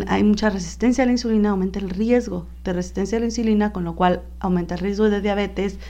hay 0.06 0.22
mucha 0.22 0.50
resistencia 0.50 1.02
a 1.02 1.06
la 1.08 1.10
insulina, 1.10 1.50
aumenta 1.50 1.80
el 1.80 1.90
riesgo 1.90 2.46
de 2.62 2.72
resistencia 2.74 3.18
a 3.18 3.20
la 3.22 3.26
insulina, 3.26 3.72
con 3.72 3.82
lo 3.82 3.96
cual 3.96 4.22
aumenta 4.38 4.76
el 4.76 4.82
riesgo 4.82 5.10
de 5.10 5.20
diabetes, 5.20 5.80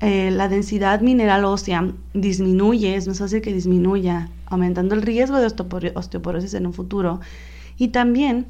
eh, 0.00 0.32
la 0.32 0.48
densidad 0.48 1.00
mineral 1.00 1.44
ósea 1.44 1.92
disminuye, 2.12 2.96
es 2.96 3.06
más 3.06 3.20
fácil 3.20 3.40
que 3.40 3.52
disminuya, 3.52 4.30
aumentando 4.46 4.96
el 4.96 5.02
riesgo 5.02 5.38
de 5.38 5.46
osteoporosis 5.94 6.54
en 6.54 6.66
un 6.66 6.72
futuro. 6.72 7.20
Y 7.76 7.88
también 7.88 8.48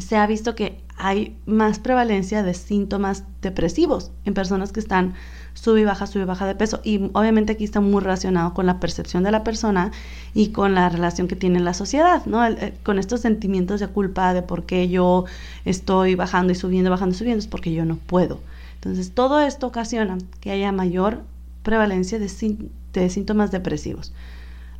se 0.00 0.16
ha 0.16 0.26
visto 0.26 0.54
que 0.54 0.82
hay 0.96 1.36
más 1.46 1.78
prevalencia 1.78 2.42
de 2.42 2.54
síntomas 2.54 3.24
depresivos 3.42 4.10
en 4.24 4.34
personas 4.34 4.72
que 4.72 4.80
están 4.80 5.14
sube 5.54 5.80
y 5.80 5.84
baja, 5.84 6.06
sube 6.06 6.24
baja 6.24 6.46
de 6.46 6.54
peso. 6.54 6.80
Y 6.84 7.10
obviamente 7.12 7.52
aquí 7.52 7.64
está 7.64 7.80
muy 7.80 8.00
relacionado 8.00 8.54
con 8.54 8.66
la 8.66 8.80
percepción 8.80 9.22
de 9.22 9.30
la 9.30 9.44
persona 9.44 9.92
y 10.34 10.48
con 10.48 10.74
la 10.74 10.88
relación 10.88 11.28
que 11.28 11.36
tiene 11.36 11.60
la 11.60 11.74
sociedad, 11.74 12.24
¿no? 12.26 12.44
Eh, 12.44 12.74
con 12.82 12.98
estos 12.98 13.20
sentimientos 13.20 13.80
de 13.80 13.88
culpa 13.88 14.34
de 14.34 14.42
por 14.42 14.64
qué 14.64 14.88
yo 14.88 15.24
estoy 15.64 16.14
bajando 16.16 16.52
y 16.52 16.56
subiendo, 16.56 16.90
bajando 16.90 17.14
y 17.14 17.18
subiendo, 17.18 17.38
es 17.40 17.46
porque 17.46 17.72
yo 17.72 17.84
no 17.84 17.96
puedo. 17.96 18.40
Entonces, 18.74 19.12
todo 19.12 19.40
esto 19.40 19.66
ocasiona 19.66 20.18
que 20.40 20.50
haya 20.50 20.70
mayor 20.72 21.22
prevalencia 21.62 22.18
de, 22.18 22.28
síntomas 23.08 23.50
depresivos. 23.50 24.12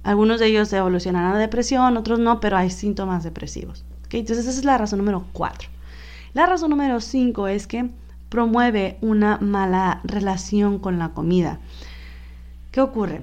Algunos 0.03 0.39
de 0.39 0.49
ellos 0.49 0.73
evolucionan 0.73 1.35
a 1.35 1.39
depresión, 1.39 1.97
otros 1.97 2.19
no, 2.19 2.39
pero 2.39 2.59
hay 2.59 2.69
síntomas 2.69 3.25
depresivos. 3.25 3.85
Entonces, 4.11 4.47
esa 4.47 4.59
es 4.59 4.65
la 4.65 4.79
razón 4.79 4.99
número 4.99 5.25
cuatro. 5.33 5.69
La 6.35 6.47
razón 6.47 6.71
número 6.71 7.01
cinco 7.01 7.49
es 7.49 7.67
que 7.67 7.91
promueve 8.29 8.99
una 9.01 9.39
mala 9.39 10.01
relación 10.05 10.79
con 10.79 10.99
la 10.99 11.11
comida. 11.11 11.61
¿Qué 12.73 12.81
ocurre? 12.81 13.23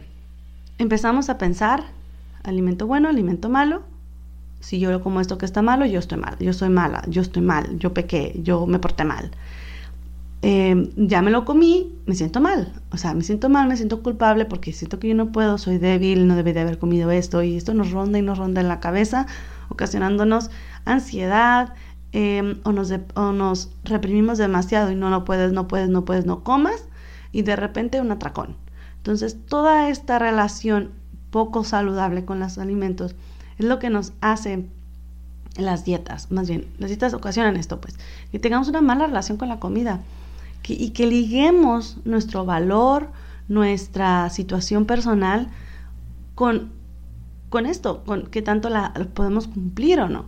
Empezamos 0.78 1.30
a 1.30 1.38
pensar, 1.38 1.84
alimento 2.44 2.88
bueno, 2.88 3.10
alimento 3.10 3.50
malo. 3.50 3.84
Si 4.62 4.80
yo 4.80 5.02
como 5.02 5.20
esto 5.20 5.38
que 5.38 5.46
está 5.46 5.62
malo, 5.62 5.86
yo 5.86 6.00
estoy 6.00 6.18
mal, 6.18 6.38
yo 6.40 6.54
soy 6.54 6.70
mala, 6.70 7.04
yo 7.08 7.22
estoy 7.22 7.42
mal, 7.42 7.78
yo 7.80 7.94
pequé, 7.94 8.40
yo 8.44 8.66
me 8.68 8.80
porté 8.80 9.04
mal. 9.04 9.32
Em, 10.44 10.90
ya 10.96 11.22
me 11.22 11.30
lo 11.30 11.46
comí, 11.46 11.94
me 12.06 12.16
siento 12.16 12.42
mal. 12.42 12.74
O 12.92 12.98
sea, 12.98 13.14
me 13.14 13.24
siento 13.24 13.50
mal, 13.50 13.68
me 13.68 13.78
siento 13.78 14.02
culpable 14.02 14.46
porque 14.46 14.74
siento 14.74 14.98
que 14.98 15.10
yo 15.10 15.16
no 15.16 15.32
puedo, 15.32 15.58
soy 15.58 15.78
débil, 15.78 16.28
no 16.28 16.36
debí 16.36 16.52
de 16.52 16.62
haber 16.62 16.80
comido 16.80 17.12
esto 17.12 17.44
y 17.44 17.58
esto 17.58 17.74
nos 17.74 17.92
ronda 17.92 18.18
y 18.18 18.22
nos 18.22 18.38
ronda 18.38 18.62
en 18.62 18.68
la 18.68 18.80
cabeza, 18.80 19.28
ocasionándonos 19.70 20.50
ansiedad 20.86 21.74
em, 22.12 22.60
o, 22.64 22.72
nos 22.72 22.92
o 23.16 23.32
nos 23.32 23.72
reprimimos 23.84 24.38
demasiado 24.38 24.92
y 24.92 24.96
no, 24.96 25.10
no 25.10 25.24
puedes, 25.26 25.52
no 25.54 25.68
puedes, 25.68 25.90
no 25.90 26.06
puedes, 26.06 26.26
no 26.26 26.44
comas 26.44 26.88
y 27.32 27.44
de 27.44 27.56
repente 27.56 28.02
un 28.02 28.12
atracón. 28.12 28.56
Entonces, 28.98 29.38
toda 29.48 29.90
esta 29.90 30.20
relación 30.20 30.92
poco 31.32 31.64
saludable 31.64 32.26
con 32.26 32.40
los 32.40 32.58
alimentos 32.58 33.16
es 33.58 33.66
lo 33.66 33.80
que 33.80 33.90
nos 33.90 34.14
hace 34.22 34.68
las 35.58 35.84
dietas, 35.84 36.32
más 36.32 36.48
bien, 36.48 36.68
las 36.78 36.90
dietas 36.90 37.14
ocasionan 37.14 37.58
esto, 37.58 37.82
pues, 37.82 37.98
que 38.32 38.40
tengamos 38.40 38.70
una 38.70 38.82
mala 38.82 39.08
relación 39.08 39.38
con 39.38 39.50
la 39.50 39.60
comida 39.60 40.02
y 40.68 40.92
que 40.92 41.08
liguemos 41.08 41.98
nuestro 42.06 42.46
valor, 42.46 43.10
nuestra 43.48 44.30
situación 44.30 44.86
personal 44.86 45.50
con, 46.36 46.72
con 47.50 47.66
esto, 47.66 48.04
con 48.06 48.28
que 48.28 48.42
tanto 48.42 48.70
la 48.70 48.94
podemos 49.14 49.48
cumplir 49.48 50.00
o 50.00 50.08
no. 50.08 50.26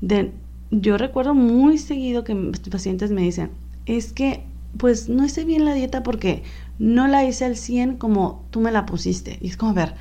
De, 0.00 0.32
yo 0.70 0.96
recuerdo 0.98 1.34
muy 1.34 1.78
seguido 1.78 2.24
que 2.24 2.34
pacientes 2.70 3.10
me 3.10 3.22
dicen, 3.22 3.50
es 3.86 4.12
que 4.12 4.44
pues 4.76 5.08
no 5.08 5.24
hice 5.24 5.44
bien 5.44 5.64
la 5.64 5.74
dieta 5.74 6.02
porque 6.02 6.42
no 6.78 7.08
la 7.08 7.24
hice 7.24 7.44
al 7.44 7.56
100 7.56 7.96
como 7.96 8.44
tú 8.50 8.60
me 8.60 8.70
la 8.70 8.86
pusiste. 8.86 9.38
Y 9.40 9.48
es 9.48 9.56
como, 9.56 9.72
a 9.72 9.74
ver, 9.74 9.94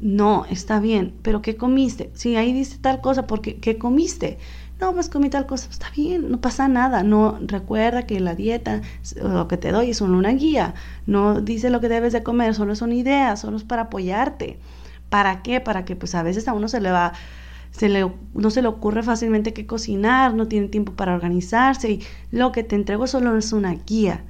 no, 0.00 0.44
está 0.50 0.78
bien, 0.80 1.14
pero 1.22 1.42
¿qué 1.42 1.56
comiste? 1.56 2.10
Si 2.14 2.36
ahí 2.36 2.52
dice 2.52 2.78
tal 2.80 3.00
cosa, 3.00 3.26
porque 3.26 3.56
¿qué 3.56 3.78
comiste? 3.78 4.38
No, 4.80 4.92
pues 4.92 5.08
comí 5.08 5.30
tal 5.30 5.46
cosa, 5.46 5.68
está 5.70 5.90
bien, 5.96 6.30
no 6.30 6.40
pasa 6.40 6.68
nada. 6.68 7.02
No 7.02 7.38
recuerda 7.40 8.06
que 8.06 8.20
la 8.20 8.34
dieta, 8.34 8.82
lo 9.22 9.48
que 9.48 9.56
te 9.56 9.72
doy 9.72 9.90
es 9.90 9.96
solo 9.96 10.18
una 10.18 10.32
guía. 10.32 10.74
No 11.06 11.40
dice 11.40 11.70
lo 11.70 11.80
que 11.80 11.88
debes 11.88 12.12
de 12.12 12.22
comer, 12.22 12.54
solo 12.54 12.76
son 12.76 12.92
ideas, 12.92 13.40
solo 13.40 13.56
es 13.56 13.64
para 13.64 13.82
apoyarte. 13.82 14.58
¿Para 15.08 15.42
qué? 15.42 15.60
Para 15.60 15.84
que 15.86 15.96
pues 15.96 16.14
a 16.14 16.22
veces 16.22 16.46
a 16.46 16.52
uno 16.52 16.68
se 16.68 16.80
le 16.80 16.90
va 16.90 17.14
no 18.34 18.50
se 18.50 18.62
le 18.62 18.68
ocurre 18.68 19.02
fácilmente 19.02 19.52
qué 19.52 19.66
cocinar, 19.66 20.34
no 20.34 20.48
tiene 20.48 20.68
tiempo 20.68 20.92
para 20.92 21.14
organizarse 21.14 21.90
y 21.90 22.02
lo 22.30 22.52
que 22.52 22.62
te 22.62 22.76
entrego 22.76 23.06
solo 23.06 23.36
es 23.36 23.52
una 23.52 23.74
guía 23.74 24.24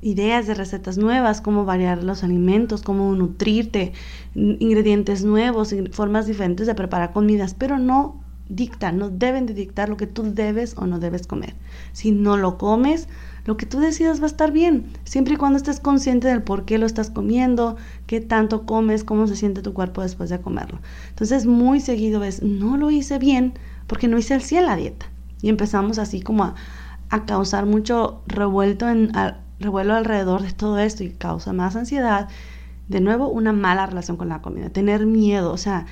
ideas 0.00 0.46
de 0.46 0.54
recetas 0.54 0.98
nuevas, 0.98 1.40
cómo 1.40 1.64
variar 1.64 2.02
los 2.04 2.22
alimentos, 2.22 2.82
cómo 2.82 3.14
nutrirte, 3.14 3.92
ingredientes 4.34 5.24
nuevos, 5.24 5.74
formas 5.92 6.26
diferentes 6.26 6.66
de 6.66 6.74
preparar 6.74 7.12
comidas, 7.12 7.54
pero 7.54 7.78
no 7.78 8.22
dictan, 8.48 8.98
no 8.98 9.10
deben 9.10 9.46
de 9.46 9.54
dictar 9.54 9.88
lo 9.88 9.96
que 9.96 10.06
tú 10.06 10.34
debes 10.34 10.76
o 10.78 10.86
no 10.86 10.98
debes 10.98 11.26
comer. 11.26 11.54
Si 11.92 12.12
no 12.12 12.36
lo 12.36 12.58
comes, 12.58 13.08
lo 13.48 13.56
que 13.56 13.64
tú 13.64 13.80
decidas 13.80 14.20
va 14.20 14.24
a 14.24 14.26
estar 14.26 14.52
bien, 14.52 14.92
siempre 15.04 15.32
y 15.32 15.36
cuando 15.38 15.56
estés 15.56 15.80
consciente 15.80 16.28
del 16.28 16.42
por 16.42 16.66
qué 16.66 16.76
lo 16.76 16.84
estás 16.84 17.08
comiendo, 17.08 17.78
qué 18.06 18.20
tanto 18.20 18.66
comes, 18.66 19.04
cómo 19.04 19.26
se 19.26 19.36
siente 19.36 19.62
tu 19.62 19.72
cuerpo 19.72 20.02
después 20.02 20.28
de 20.28 20.38
comerlo. 20.38 20.80
Entonces, 21.08 21.46
muy 21.46 21.80
seguido 21.80 22.20
ves, 22.20 22.42
no 22.42 22.76
lo 22.76 22.90
hice 22.90 23.18
bien 23.18 23.54
porque 23.86 24.06
no 24.06 24.18
hice 24.18 24.34
el 24.34 24.42
100 24.42 24.66
la 24.66 24.76
dieta. 24.76 25.06
Y 25.40 25.48
empezamos 25.48 25.98
así 25.98 26.20
como 26.20 26.44
a, 26.44 26.56
a 27.08 27.24
causar 27.24 27.64
mucho 27.64 28.20
revuelto 28.26 28.86
en, 28.86 29.12
revuelo 29.58 29.94
alrededor 29.94 30.42
de 30.42 30.52
todo 30.52 30.78
esto 30.78 31.02
y 31.02 31.08
causa 31.08 31.54
más 31.54 31.74
ansiedad. 31.74 32.28
De 32.88 33.00
nuevo, 33.00 33.28
una 33.28 33.54
mala 33.54 33.86
relación 33.86 34.18
con 34.18 34.28
la 34.28 34.42
comida, 34.42 34.68
tener 34.68 35.06
miedo, 35.06 35.54
o 35.54 35.56
sea, 35.56 35.86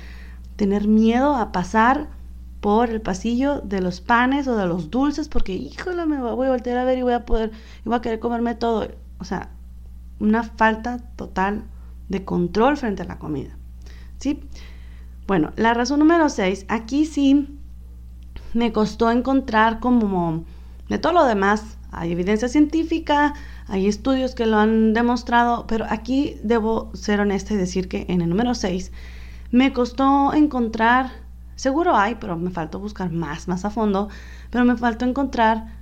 tener 0.57 0.87
miedo 0.87 1.35
a 1.35 1.51
pasar 1.51 2.07
por 2.61 2.89
el 2.89 3.01
pasillo 3.01 3.61
de 3.61 3.81
los 3.81 4.01
panes 4.01 4.47
o 4.47 4.55
de 4.55 4.67
los 4.67 4.89
dulces 4.89 5.29
porque, 5.29 5.53
híjole, 5.53 6.05
me 6.05 6.19
voy 6.19 6.47
a 6.47 6.51
voltear 6.51 6.77
a 6.77 6.83
ver 6.83 6.97
y 6.97 7.03
voy 7.03 7.13
a 7.13 7.25
poder, 7.25 7.51
y 7.85 7.89
voy 7.89 7.97
a 7.97 8.01
querer 8.01 8.19
comerme 8.19 8.55
todo. 8.55 8.87
O 9.19 9.23
sea, 9.23 9.49
una 10.19 10.43
falta 10.43 10.97
total 11.15 11.63
de 12.09 12.23
control 12.25 12.77
frente 12.77 13.03
a 13.03 13.05
la 13.05 13.19
comida. 13.19 13.55
¿Sí? 14.17 14.43
Bueno, 15.27 15.51
la 15.55 15.73
razón 15.73 15.99
número 15.99 16.29
6, 16.29 16.65
aquí 16.69 17.05
sí 17.05 17.59
me 18.53 18.71
costó 18.71 19.11
encontrar 19.11 19.79
como 19.79 20.45
de 20.89 20.97
todo 20.97 21.13
lo 21.13 21.25
demás, 21.25 21.77
hay 21.91 22.11
evidencia 22.11 22.47
científica, 22.47 23.33
hay 23.67 23.87
estudios 23.87 24.35
que 24.35 24.45
lo 24.45 24.57
han 24.57 24.93
demostrado, 24.93 25.65
pero 25.67 25.85
aquí 25.89 26.37
debo 26.43 26.89
ser 26.93 27.19
honesta 27.19 27.53
y 27.53 27.57
decir 27.57 27.87
que 27.87 28.05
en 28.07 28.21
el 28.21 28.29
número 28.29 28.55
6 28.55 28.91
me 29.51 29.73
costó 29.73 30.33
encontrar, 30.33 31.11
seguro 31.57 31.97
hay, 31.97 32.15
pero 32.15 32.37
me 32.37 32.51
faltó 32.51 32.79
buscar 32.79 33.11
más, 33.11 33.49
más 33.49 33.65
a 33.65 33.69
fondo, 33.69 34.07
pero 34.49 34.63
me 34.63 34.77
faltó 34.77 35.03
encontrar 35.03 35.75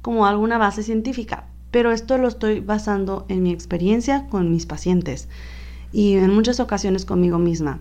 como 0.00 0.26
alguna 0.26 0.56
base 0.58 0.84
científica. 0.84 1.46
Pero 1.72 1.90
esto 1.90 2.16
lo 2.18 2.28
estoy 2.28 2.60
basando 2.60 3.26
en 3.28 3.42
mi 3.42 3.50
experiencia 3.50 4.28
con 4.28 4.52
mis 4.52 4.66
pacientes 4.66 5.28
y 5.92 6.14
en 6.14 6.32
muchas 6.32 6.60
ocasiones 6.60 7.04
conmigo 7.04 7.38
misma. 7.38 7.80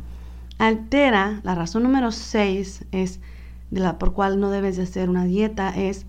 Altera, 0.57 1.41
la 1.43 1.53
razón 1.53 1.83
número 1.83 2.11
6 2.11 2.85
es 2.91 3.19
de 3.69 3.79
la 3.79 3.99
por 3.99 4.13
cual 4.13 4.39
no 4.39 4.49
debes 4.49 4.77
de 4.77 4.83
hacer 4.83 5.09
una 5.09 5.25
dieta 5.25 5.69
es 5.75 6.05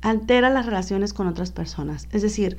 altera 0.00 0.50
las 0.50 0.66
relaciones 0.66 1.12
con 1.12 1.26
otras 1.26 1.50
personas. 1.50 2.08
Es 2.12 2.22
decir, 2.22 2.56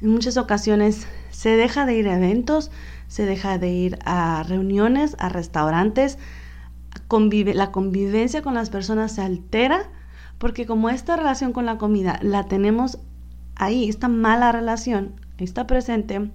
en 0.00 0.10
muchas 0.10 0.36
ocasiones 0.36 1.06
se 1.30 1.50
deja 1.50 1.86
de 1.86 1.94
ir 1.94 2.08
a 2.08 2.16
eventos, 2.16 2.70
se 3.08 3.24
deja 3.24 3.58
de 3.58 3.68
ir 3.68 3.98
a 4.04 4.42
reuniones, 4.42 5.16
a 5.18 5.28
restaurantes, 5.28 6.18
la 7.54 7.72
convivencia 7.72 8.42
con 8.42 8.54
las 8.54 8.70
personas 8.70 9.12
se 9.12 9.22
altera 9.22 9.90
porque 10.38 10.66
como 10.66 10.88
esta 10.88 11.16
relación 11.16 11.52
con 11.52 11.66
la 11.66 11.78
comida 11.78 12.18
la 12.22 12.44
tenemos 12.44 12.98
ahí, 13.56 13.88
esta 13.88 14.08
mala 14.08 14.52
relación 14.52 15.14
está 15.38 15.66
presente, 15.66 16.30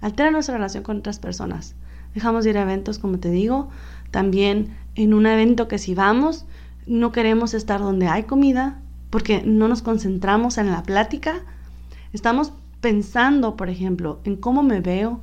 altera 0.00 0.30
nuestra 0.30 0.56
relación 0.56 0.84
con 0.84 0.98
otras 0.98 1.18
personas. 1.18 1.74
Dejamos 2.14 2.44
de 2.44 2.50
ir 2.50 2.58
a 2.58 2.62
eventos, 2.62 2.98
como 2.98 3.18
te 3.18 3.30
digo, 3.30 3.68
también 4.10 4.76
en 4.94 5.14
un 5.14 5.26
evento 5.26 5.68
que 5.68 5.78
si 5.78 5.94
vamos, 5.94 6.46
no 6.86 7.12
queremos 7.12 7.54
estar 7.54 7.80
donde 7.80 8.08
hay 8.08 8.24
comida, 8.24 8.80
porque 9.10 9.42
no 9.42 9.68
nos 9.68 9.82
concentramos 9.82 10.58
en 10.58 10.70
la 10.70 10.82
plática. 10.82 11.42
Estamos 12.12 12.52
pensando, 12.80 13.56
por 13.56 13.68
ejemplo, 13.68 14.20
en 14.24 14.36
cómo 14.36 14.62
me 14.62 14.80
veo, 14.80 15.20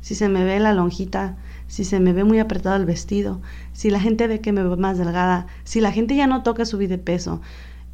si 0.00 0.14
se 0.14 0.28
me 0.28 0.44
ve 0.44 0.60
la 0.60 0.72
lonjita, 0.72 1.36
si 1.68 1.84
se 1.84 2.00
me 2.00 2.12
ve 2.12 2.24
muy 2.24 2.38
apretado 2.38 2.76
el 2.76 2.86
vestido, 2.86 3.40
si 3.72 3.90
la 3.90 4.00
gente 4.00 4.26
ve 4.28 4.40
que 4.40 4.52
me 4.52 4.62
veo 4.62 4.76
más 4.76 4.98
delgada, 4.98 5.46
si 5.64 5.80
la 5.80 5.92
gente 5.92 6.16
ya 6.16 6.26
no 6.26 6.42
toca 6.42 6.64
subir 6.64 6.88
de 6.88 6.98
peso. 6.98 7.40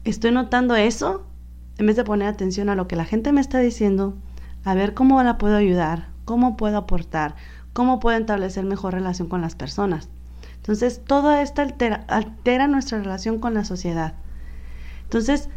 Estoy 0.05 0.33
notando 0.33 0.77
eso 0.77 1.25
en 1.79 1.87
vez 1.87 1.97
de 1.97 2.05
poner 2.05 2.29
atención 2.29 2.69
a 2.69 2.75
lo 2.75 2.87
que 2.87 2.97
la 2.97 3.05
gente 3.05 3.33
me 3.33 3.41
está 3.41 3.59
diciendo, 3.59 4.15
a 4.65 4.75
ver 4.75 4.95
cómo 4.95 5.23
la 5.23 5.39
puedo 5.39 5.57
ayudar, 5.57 6.09
cómo 6.25 6.57
puedo 6.57 6.77
aportar, 6.77 7.35
cómo 7.73 8.01
puedo 8.01 8.19
establecer 8.19 8.65
mejor 8.65 8.95
relación 8.95 9.29
con 9.29 9.41
las 9.41 9.55
personas. 9.55 10.09
Entonces, 10.57 11.01
todo 11.05 11.33
esto 11.33 11.63
altera, 11.63 12.69
nuestra 12.69 12.99
relación 12.99 13.39
con 13.41 13.55
la 13.55 13.65
sociedad. 13.65 14.15
Entonces, 15.05 15.49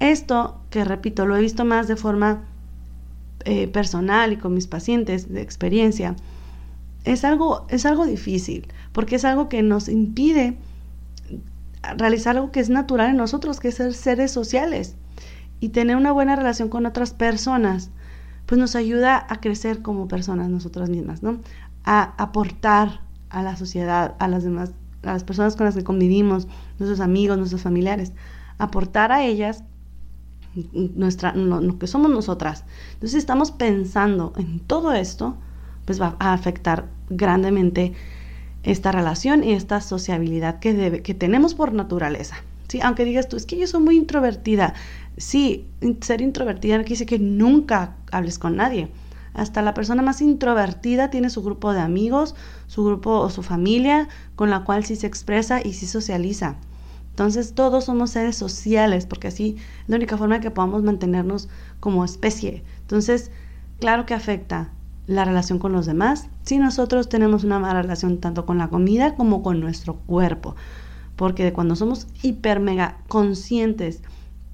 esto, 0.00 0.60
que 0.70 0.84
repito, 0.84 1.26
lo 1.26 1.36
he 1.36 1.40
visto 1.40 1.64
más 1.64 1.86
de 1.86 1.96
forma 1.96 2.42
eh, 3.44 3.68
personal 3.68 4.32
y 4.32 4.36
con 4.36 4.54
mis 4.54 4.66
pacientes 4.66 5.32
de 5.32 5.42
experiencia, 5.42 6.16
es 7.04 7.24
algo, 7.24 7.66
es 7.68 7.86
algo 7.86 8.06
difícil, 8.06 8.68
porque 8.92 9.16
es 9.16 9.24
algo 9.24 9.48
que 9.48 9.62
nos 9.62 9.88
impide 9.88 10.58
realizar 11.96 12.36
algo 12.36 12.50
que 12.50 12.60
es 12.60 12.70
natural 12.70 13.10
en 13.10 13.16
nosotros, 13.16 13.60
que 13.60 13.68
es 13.68 13.76
ser 13.76 13.94
seres 13.94 14.30
sociales. 14.30 14.96
Y 15.60 15.70
tener 15.70 15.96
una 15.96 16.12
buena 16.12 16.36
relación 16.36 16.68
con 16.68 16.86
otras 16.86 17.12
personas, 17.12 17.90
pues 18.46 18.60
nos 18.60 18.76
ayuda 18.76 19.26
a 19.28 19.40
crecer 19.40 19.82
como 19.82 20.06
personas 20.06 20.48
nosotras 20.48 20.88
mismas, 20.88 21.22
¿no? 21.22 21.40
A 21.84 22.14
aportar 22.22 23.00
a 23.30 23.42
la 23.42 23.56
sociedad, 23.56 24.14
a 24.20 24.28
las 24.28 24.44
demás, 24.44 24.72
a 25.02 25.14
las 25.14 25.24
personas 25.24 25.56
con 25.56 25.66
las 25.66 25.74
que 25.74 25.82
convivimos, 25.82 26.46
nuestros 26.78 27.00
amigos, 27.00 27.38
nuestros 27.38 27.62
familiares 27.62 28.12
aportar 28.58 29.12
a 29.12 29.24
ellas 29.24 29.64
nuestra, 30.72 31.34
lo, 31.34 31.78
que 31.78 31.86
somos 31.86 32.10
nosotras. 32.10 32.64
Entonces 32.94 33.18
estamos 33.18 33.52
pensando 33.52 34.32
en 34.36 34.60
todo 34.60 34.92
esto, 34.92 35.36
pues 35.88 36.02
va 36.02 36.16
a 36.18 36.34
afectar 36.34 36.84
grandemente 37.08 37.94
esta 38.62 38.92
relación 38.92 39.42
y 39.42 39.54
esta 39.54 39.80
sociabilidad 39.80 40.58
que, 40.58 40.74
debe, 40.74 41.00
que 41.00 41.14
tenemos 41.14 41.54
por 41.54 41.72
naturaleza. 41.72 42.36
¿sí? 42.68 42.78
Aunque 42.82 43.06
digas 43.06 43.26
tú, 43.26 43.38
es 43.38 43.46
que 43.46 43.56
yo 43.56 43.66
soy 43.66 43.82
muy 43.82 43.96
introvertida. 43.96 44.74
Sí, 45.16 45.66
ser 46.02 46.20
introvertida 46.20 46.76
no 46.76 46.82
quiere 46.82 46.92
decir 46.92 47.06
que 47.06 47.18
nunca 47.18 47.96
hables 48.12 48.38
con 48.38 48.56
nadie. 48.56 48.90
Hasta 49.32 49.62
la 49.62 49.72
persona 49.72 50.02
más 50.02 50.20
introvertida 50.20 51.08
tiene 51.08 51.30
su 51.30 51.42
grupo 51.42 51.72
de 51.72 51.80
amigos, 51.80 52.34
su 52.66 52.84
grupo 52.84 53.12
o 53.12 53.30
su 53.30 53.42
familia 53.42 54.08
con 54.36 54.50
la 54.50 54.64
cual 54.64 54.84
sí 54.84 54.94
se 54.94 55.06
expresa 55.06 55.62
y 55.64 55.72
sí 55.72 55.86
socializa. 55.86 56.56
Entonces 57.08 57.54
todos 57.54 57.86
somos 57.86 58.10
seres 58.10 58.36
sociales 58.36 59.06
porque 59.06 59.28
así 59.28 59.56
es 59.84 59.88
la 59.88 59.96
única 59.96 60.18
forma 60.18 60.40
que 60.40 60.50
podamos 60.50 60.82
mantenernos 60.82 61.48
como 61.80 62.04
especie. 62.04 62.62
Entonces, 62.82 63.30
claro 63.80 64.04
que 64.04 64.12
afecta 64.12 64.68
la 65.08 65.24
relación 65.24 65.58
con 65.58 65.72
los 65.72 65.86
demás 65.86 66.28
si 66.44 66.58
nosotros 66.58 67.08
tenemos 67.08 67.42
una 67.42 67.58
mala 67.58 67.82
relación 67.82 68.18
tanto 68.18 68.46
con 68.46 68.58
la 68.58 68.68
comida 68.68 69.16
como 69.16 69.42
con 69.42 69.58
nuestro 69.58 69.94
cuerpo. 69.94 70.54
Porque 71.16 71.52
cuando 71.52 71.74
somos 71.74 72.06
hiper 72.22 72.60
mega 72.60 72.98
conscientes 73.08 74.02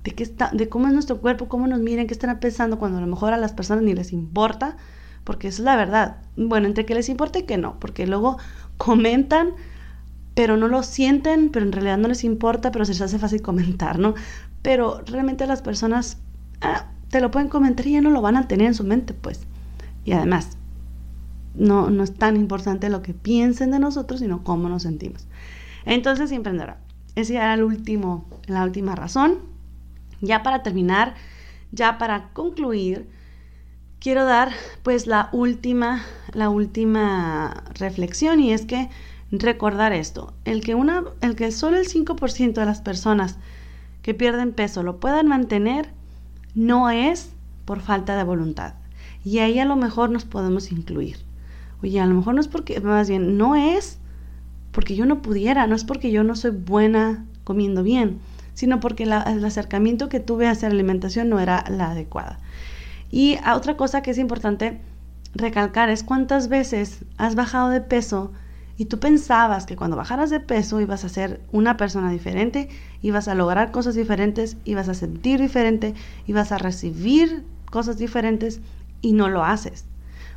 de, 0.02 0.12
qué 0.12 0.22
está, 0.22 0.50
de 0.52 0.68
cómo 0.70 0.86
es 0.86 0.94
nuestro 0.94 1.20
cuerpo, 1.20 1.48
cómo 1.48 1.66
nos 1.66 1.80
miren, 1.80 2.06
qué 2.06 2.14
están 2.14 2.40
pensando, 2.40 2.78
cuando 2.78 2.98
a 2.98 3.00
lo 3.02 3.06
mejor 3.06 3.34
a 3.34 3.36
las 3.36 3.52
personas 3.52 3.84
ni 3.84 3.92
les 3.92 4.12
importa, 4.12 4.78
porque 5.24 5.48
es 5.48 5.58
la 5.58 5.76
verdad. 5.76 6.18
Bueno, 6.36 6.66
entre 6.66 6.86
que 6.86 6.94
les 6.94 7.10
importa 7.10 7.40
y 7.40 7.42
que 7.42 7.58
no, 7.58 7.78
porque 7.78 8.06
luego 8.06 8.38
comentan 8.78 9.54
pero 10.34 10.56
no 10.56 10.68
lo 10.68 10.82
sienten, 10.82 11.50
pero 11.50 11.64
en 11.64 11.72
realidad 11.72 11.96
no 11.96 12.08
les 12.08 12.24
importa, 12.24 12.72
pero 12.72 12.84
se 12.84 12.92
les 12.92 13.00
hace 13.00 13.18
fácil 13.18 13.40
comentar, 13.40 13.98
¿no? 13.98 14.14
Pero 14.62 15.00
realmente 15.06 15.46
las 15.46 15.62
personas 15.62 16.18
ah, 16.60 16.86
te 17.08 17.20
lo 17.20 17.30
pueden 17.30 17.48
comentar 17.48 17.86
y 17.86 17.92
ya 17.92 18.00
no 18.00 18.10
lo 18.10 18.20
van 18.20 18.36
a 18.36 18.48
tener 18.48 18.66
en 18.66 18.74
su 18.74 18.84
mente, 18.84 19.14
pues. 19.14 19.46
Y 20.04 20.12
además, 20.12 20.56
no, 21.54 21.90
no 21.90 22.02
es 22.02 22.14
tan 22.14 22.36
importante 22.36 22.88
lo 22.90 23.02
que 23.02 23.14
piensen 23.14 23.70
de 23.70 23.78
nosotros, 23.78 24.20
sino 24.20 24.42
cómo 24.42 24.68
nos 24.68 24.82
sentimos. 24.82 25.26
Entonces, 25.84 26.32
emprendedora, 26.32 26.78
esa 27.14 27.34
era 27.34 27.54
el 27.54 27.62
último, 27.62 28.26
la 28.46 28.64
última 28.64 28.94
razón. 28.94 29.38
Ya 30.20 30.42
para 30.42 30.62
terminar, 30.62 31.14
ya 31.72 31.98
para 31.98 32.30
concluir, 32.32 33.08
quiero 34.00 34.24
dar 34.24 34.50
pues 34.82 35.06
la 35.06 35.28
última, 35.32 36.02
la 36.32 36.48
última 36.50 37.64
reflexión 37.74 38.40
y 38.40 38.52
es 38.52 38.66
que 38.66 38.88
recordar 39.30 39.92
esto, 39.92 40.34
el 40.44 40.62
que, 40.62 40.74
una, 40.74 41.04
el 41.20 41.36
que 41.36 41.50
solo 41.52 41.76
el 41.76 41.86
5% 41.86 42.54
de 42.54 42.66
las 42.66 42.80
personas 42.80 43.38
que 44.02 44.14
pierden 44.14 44.52
peso 44.52 44.82
lo 44.82 45.00
puedan 45.00 45.26
mantener 45.26 45.90
no 46.54 46.90
es 46.90 47.32
por 47.64 47.80
falta 47.80 48.16
de 48.16 48.24
voluntad. 48.24 48.74
Y 49.24 49.38
ahí 49.38 49.58
a 49.58 49.64
lo 49.64 49.76
mejor 49.76 50.10
nos 50.10 50.24
podemos 50.24 50.70
incluir. 50.70 51.16
Oye, 51.82 52.00
a 52.00 52.06
lo 52.06 52.14
mejor 52.14 52.34
no 52.34 52.40
es 52.40 52.48
porque, 52.48 52.80
más 52.80 53.08
bien, 53.08 53.38
no 53.38 53.54
es 53.56 53.98
porque 54.70 54.96
yo 54.96 55.06
no 55.06 55.22
pudiera, 55.22 55.66
no 55.66 55.74
es 55.74 55.84
porque 55.84 56.10
yo 56.10 56.24
no 56.24 56.36
soy 56.36 56.50
buena 56.50 57.24
comiendo 57.44 57.82
bien, 57.82 58.18
sino 58.54 58.80
porque 58.80 59.04
el 59.04 59.12
acercamiento 59.12 60.08
que 60.08 60.20
tuve 60.20 60.48
hacia 60.48 60.68
la 60.68 60.74
alimentación 60.74 61.28
no 61.28 61.40
era 61.40 61.64
la 61.68 61.92
adecuada. 61.92 62.38
Y 63.10 63.38
otra 63.54 63.76
cosa 63.76 64.02
que 64.02 64.10
es 64.10 64.18
importante 64.18 64.80
recalcar 65.34 65.88
es 65.90 66.02
cuántas 66.02 66.48
veces 66.48 67.04
has 67.16 67.34
bajado 67.34 67.68
de 67.68 67.80
peso 67.80 68.32
y 68.76 68.86
tú 68.86 68.98
pensabas 68.98 69.66
que 69.66 69.76
cuando 69.76 69.96
bajaras 69.96 70.30
de 70.30 70.40
peso 70.40 70.80
ibas 70.80 71.04
a 71.04 71.08
ser 71.08 71.40
una 71.52 71.76
persona 71.76 72.10
diferente, 72.10 72.68
ibas 73.02 73.28
a 73.28 73.34
lograr 73.34 73.70
cosas 73.70 73.94
diferentes, 73.94 74.56
ibas 74.64 74.88
a 74.88 74.94
sentir 74.94 75.40
diferente, 75.40 75.94
ibas 76.26 76.50
a 76.50 76.58
recibir 76.58 77.44
cosas 77.70 77.98
diferentes 77.98 78.60
y 79.04 79.12
no 79.12 79.28
lo 79.28 79.44
haces. 79.44 79.84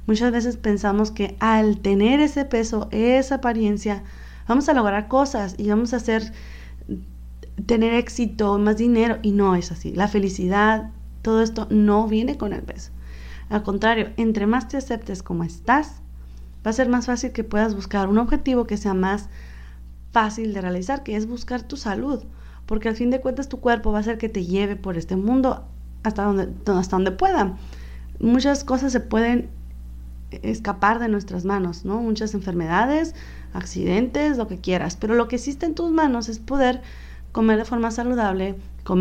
Muchas 0.05 0.31
veces 0.31 0.57
pensamos 0.57 1.11
que 1.11 1.35
al 1.39 1.79
tener 1.79 2.19
ese 2.19 2.45
peso, 2.45 2.87
esa 2.91 3.35
apariencia, 3.35 4.03
vamos 4.47 4.69
a 4.69 4.73
lograr 4.73 5.07
cosas 5.07 5.55
y 5.57 5.69
vamos 5.69 5.93
a 5.93 5.97
hacer 5.97 6.33
tener 7.65 7.93
éxito, 7.93 8.59
más 8.59 8.77
dinero 8.77 9.19
y 9.21 9.31
no 9.31 9.55
es 9.55 9.71
así. 9.71 9.93
La 9.93 10.07
felicidad, 10.07 10.91
todo 11.21 11.41
esto 11.41 11.67
no 11.69 12.07
viene 12.07 12.37
con 12.37 12.53
el 12.53 12.61
peso. 12.61 12.91
Al 13.49 13.63
contrario, 13.63 14.09
entre 14.17 14.47
más 14.47 14.67
te 14.67 14.77
aceptes 14.77 15.23
como 15.23 15.43
estás, 15.43 16.01
va 16.65 16.71
a 16.71 16.73
ser 16.73 16.89
más 16.89 17.05
fácil 17.05 17.31
que 17.31 17.43
puedas 17.43 17.73
buscar 17.73 18.09
un 18.09 18.17
objetivo 18.17 18.67
que 18.67 18.77
sea 18.77 18.93
más 18.93 19.29
fácil 20.11 20.53
de 20.53 20.61
realizar, 20.61 21.03
que 21.03 21.15
es 21.15 21.27
buscar 21.27 21.63
tu 21.63 21.77
salud, 21.77 22.23
porque 22.65 22.89
al 22.89 22.95
fin 22.95 23.09
de 23.09 23.21
cuentas 23.21 23.47
tu 23.47 23.59
cuerpo 23.59 23.91
va 23.91 23.99
a 23.99 24.03
ser 24.03 24.17
que 24.17 24.29
te 24.29 24.45
lleve 24.45 24.75
por 24.75 24.97
este 24.97 25.15
mundo 25.15 25.65
hasta 26.03 26.23
donde, 26.23 26.49
hasta 26.71 26.95
donde 26.95 27.11
pueda. 27.11 27.57
Muchas 28.19 28.63
cosas 28.63 28.91
se 28.91 28.99
pueden 28.99 29.49
escapar 30.31 30.99
de 30.99 31.07
nuestras 31.07 31.45
manos, 31.45 31.85
¿no? 31.85 32.01
Muchas 32.01 32.33
enfermedades, 32.33 33.15
accidentes, 33.53 34.37
lo 34.37 34.47
que 34.47 34.57
quieras, 34.57 34.97
pero 34.97 35.15
lo 35.15 35.27
que 35.27 35.37
existe 35.37 35.65
en 35.65 35.75
tus 35.75 35.91
manos 35.91 36.29
es 36.29 36.39
poder 36.39 36.81
comer 37.31 37.57
de 37.57 37.65
forma 37.65 37.91
saludable, 37.91 38.55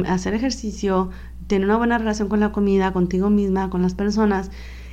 hacer 0.09 0.35
ejercicio, 0.35 1.11
tener 1.47 1.67
una 1.67 1.79
buena 1.79 1.99
relación 1.99 2.29
con 2.29 2.41
la 2.41 2.53
comida, 2.53 2.93
contigo 2.93 3.31
misma, 3.31 3.71
con 3.71 3.83
las 3.83 3.95
personas 3.95 4.51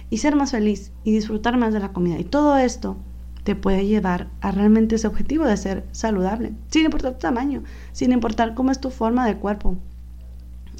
y 0.09 0.19
ser 0.19 0.36
más 0.36 0.51
feliz 0.51 0.91
y 1.03 1.12
disfrutar 1.12 1.57
más 1.57 1.73
de 1.73 1.79
la 1.79 1.91
comida. 1.91 2.19
Y 2.19 2.23
todo 2.23 2.57
esto 2.57 2.97
te 3.43 3.55
puede 3.55 3.86
llevar 3.86 4.27
a 4.41 4.51
realmente 4.51 4.95
ese 4.95 5.07
objetivo 5.07 5.45
de 5.45 5.57
ser 5.57 5.86
saludable, 5.91 6.53
sin 6.69 6.86
importar 6.86 7.13
tu 7.13 7.19
tamaño, 7.19 7.63
sin 7.91 8.12
importar 8.12 8.53
cómo 8.53 8.71
es 8.71 8.79
tu 8.79 8.89
forma 8.89 9.25
de 9.25 9.38
cuerpo 9.38 9.77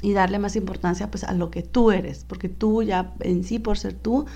y 0.04 0.12
darle 0.12 0.38
más 0.38 0.54
importancia 0.54 1.10
pues 1.10 1.24
a 1.24 1.32
lo 1.32 1.50
que 1.50 1.62
tú 1.62 1.90
eres, 1.90 2.26
porque 2.28 2.50
tú 2.50 2.82
ya 2.82 3.14
en 3.20 3.42
sí 3.42 3.58
por 3.58 3.78
ser 3.78 3.94
tú, 3.94 4.26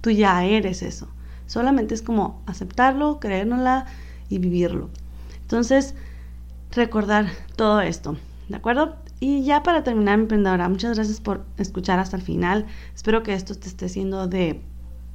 tú 0.00 0.10
ya 0.10 0.44
eres 0.44 0.82
eso. 0.82 1.08
Solamente 1.46 1.94
es 1.94 2.02
como 2.02 2.40
aceptarlo, 2.46 3.18
creérnosla 3.18 3.86
y 4.28 4.38
vivirlo. 4.38 4.88
Entonces, 5.42 5.94
recordar 6.70 7.26
todo 7.56 7.80
esto, 7.80 8.16
¿de 8.48 8.54
acuerdo? 8.54 8.94
Y 9.18 9.42
ya 9.42 9.64
para 9.64 9.82
terminar, 9.82 10.20
emprendedora, 10.20 10.68
muchas 10.68 10.94
gracias 10.94 11.20
por 11.20 11.44
escuchar 11.58 11.98
hasta 11.98 12.16
el 12.16 12.22
final. 12.22 12.66
Espero 12.94 13.24
que 13.24 13.34
esto 13.34 13.56
te 13.56 13.66
esté 13.66 13.88
siendo 13.88 14.28
de, 14.28 14.60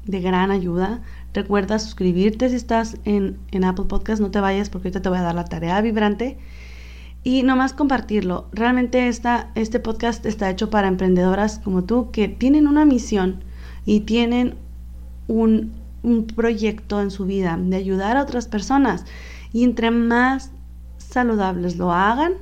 gran 0.06 0.52
ayuda. 0.52 1.02
Recuerda 1.34 1.80
suscribirte 1.80 2.50
si 2.50 2.58
estás 2.58 2.98
en, 3.06 3.40
en, 3.52 3.64
Apple 3.64 3.86
Podcast, 3.86 4.22
no 4.22 4.30
te 4.30 4.42
vayas 4.42 4.70
porque 4.70 4.90
ahorita 4.90 5.02
te 5.02 5.08
voy 5.08 5.20
a 5.20 5.22
dar 5.22 5.36
la 5.36 5.46
tarea 5.46 5.80
vibrante. 5.80 6.38
Y 7.24 7.44
nomás 7.44 7.74
compartirlo. 7.74 8.48
Realmente 8.52 9.08
esta, 9.08 9.52
este 9.56 9.80
podcast 9.80 10.26
está 10.26 10.50
hecho 10.50 10.70
para 10.70 10.88
emprendedoras 10.88 11.60
como 11.60 11.84
tú 11.84 12.10
que 12.12 12.28
tienen 12.28 12.68
una 12.68 12.86
misión 12.86 13.44
y 13.86 14.02
tienen 14.02 14.56
un, 15.28 15.74
un 16.04 16.26
proyecto 16.26 17.02
en 17.02 17.12
su 17.12 17.26
vida 17.26 17.58
de 17.62 17.76
ayudar 17.76 18.18
a 18.18 18.24
otras 18.24 18.48
personas. 18.48 19.06
Y 19.54 19.64
entre 19.64 19.92
más 19.92 20.52
saludables 20.98 21.78
lo 21.78 21.92
hagan, 21.92 22.34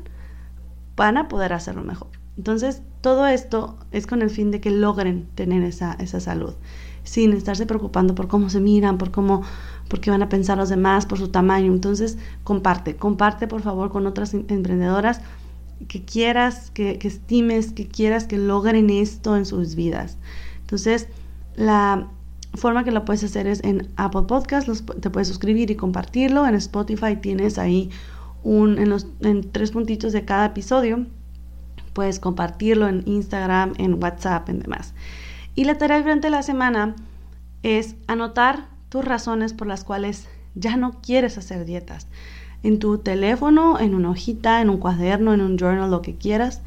van 0.96 1.18
a 1.18 1.28
poder 1.28 1.54
hacerlo 1.54 1.84
mejor. 1.84 2.10
Entonces, 2.38 2.82
todo 3.02 3.28
esto 3.28 3.78
es 3.92 4.08
con 4.08 4.22
el 4.22 4.30
fin 4.30 4.52
de 4.52 4.62
que 4.62 4.72
logren 4.72 5.28
tener 5.36 5.64
esa, 5.64 5.94
esa 5.94 6.20
salud, 6.20 6.54
sin 7.04 7.34
estarse 7.34 7.66
preocupando 7.66 8.16
por 8.16 8.28
cómo 8.28 8.50
se 8.50 8.60
miran, 8.60 8.98
por 8.98 9.12
cómo, 9.12 9.44
por 9.90 10.00
qué 10.00 10.12
van 10.12 10.22
a 10.22 10.30
pensar 10.30 10.58
los 10.58 10.70
demás, 10.70 11.06
por 11.06 11.18
su 11.18 11.30
tamaño. 11.30 11.74
Entonces, 11.74 12.18
comparte, 12.44 12.96
comparte 12.96 13.48
por 13.48 13.62
favor 13.62 13.90
con 13.90 14.08
otras 14.08 14.34
em, 14.34 14.46
emprendedoras 14.48 15.20
que 15.88 16.04
quieras, 16.04 16.72
que, 16.72 17.00
estimes, 17.02 17.72
que 17.72 17.88
quieras 17.88 18.26
que 18.26 18.38
logren 18.38 18.90
esto 18.90 19.36
en 19.36 19.46
sus 19.46 19.76
vidas. 19.76 20.18
Entonces, 20.62 21.08
la 21.56 22.08
forma 22.54 22.84
que 22.84 22.92
lo 22.92 23.04
puedes 23.06 23.24
hacer 23.24 23.48
es 23.48 23.64
en 23.64 23.88
Apple 23.96 24.24
Podcast, 24.24 24.70
te 25.00 25.10
puedes 25.10 25.28
suscribir 25.28 25.72
y 25.72 25.76
compartirlo. 25.76 26.46
En 26.46 26.56
Spotify 26.56 27.16
tienes 27.16 27.58
ahí 27.58 27.90
en, 28.44 28.90
los, 28.90 29.08
en 29.22 29.52
tres 29.52 29.72
puntitos 29.72 30.14
de 30.14 30.26
cada 30.26 30.48
episodio. 30.48 31.06
Puedes 31.94 32.20
compartirlo 32.20 32.88
en 32.88 33.04
Instagram, 33.08 33.74
en 33.78 34.02
WhatsApp, 34.02 34.48
en 34.50 34.60
demás. 34.60 34.94
Y 35.56 35.64
la 35.64 35.78
tarea 35.78 36.00
durante 36.00 36.30
la 36.30 36.44
semana 36.44 36.96
es 37.64 37.96
anotar 38.08 38.68
tus 38.90 39.06
razones 39.06 39.54
por 39.54 39.68
las 39.68 39.84
cuales 39.84 40.28
ya 40.56 40.76
no 40.76 41.00
quieres 41.02 41.38
hacer 41.38 41.66
dietas. 41.66 42.08
En 42.64 42.80
tu 42.80 42.98
teléfono, 42.98 43.80
en 43.80 43.96
una 43.96 44.10
hojita, 44.10 44.62
en 44.62 44.70
un 44.70 44.78
cuaderno, 44.78 45.34
en 45.34 45.42
un 45.42 45.58
journal, 45.58 45.90
lo 45.90 46.02
que 46.02 46.16
quieras. 46.16 46.62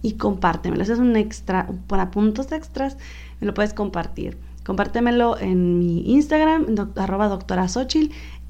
Y 0.00 0.14
compártemelo. 0.14 0.82
es 0.82 0.90
un 0.90 1.16
extra, 1.16 1.68
para 1.86 2.10
puntos 2.10 2.52
extras, 2.52 2.96
me 3.40 3.46
lo 3.46 3.54
puedes 3.54 3.74
compartir. 3.74 4.38
Compártemelo 4.64 5.38
en 5.38 5.78
mi 5.78 6.12
Instagram, 6.12 6.66
arroba 6.96 7.28
doctora 7.28 7.66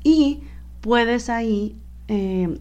y 0.04 0.42
puedes 0.80 1.28
ahí 1.30 1.76
eh, 2.08 2.60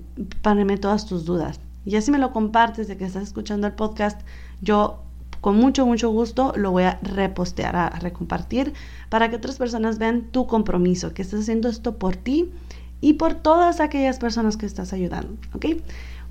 todas 0.82 1.06
tus 1.06 1.26
dudas. 1.26 1.60
Y 1.86 1.92
ya 1.92 2.02
si 2.02 2.12
me 2.12 2.18
lo 2.18 2.32
compartes 2.32 2.88
de 2.88 2.98
que 2.98 3.06
estás 3.06 3.24
escuchando 3.24 3.68
el 3.68 3.74
podcast, 3.74 4.22
yo 4.62 5.04
con 5.44 5.58
mucho, 5.58 5.86
mucho 5.86 6.10
gusto 6.10 6.54
lo 6.56 6.72
voy 6.72 6.84
a 6.84 7.00
repostear, 7.02 7.76
a, 7.76 7.90
recompartir, 7.90 8.72
para 9.10 9.30
que 9.30 9.36
otras 9.36 9.58
personas 9.58 9.98
vean 9.98 10.22
tu 10.32 10.48
compromiso, 10.48 11.14
que 11.14 11.22
estás 11.22 11.42
haciendo 11.42 11.68
esto 11.68 11.98
por 11.98 12.16
ti 12.16 12.50
y 13.02 13.16
por 13.16 13.34
todas 13.34 13.82
aquellas 13.82 14.20
personas 14.20 14.56
que 14.56 14.66
estás 14.66 14.94
ayudando, 14.94 15.36
¿ok? 15.54 15.66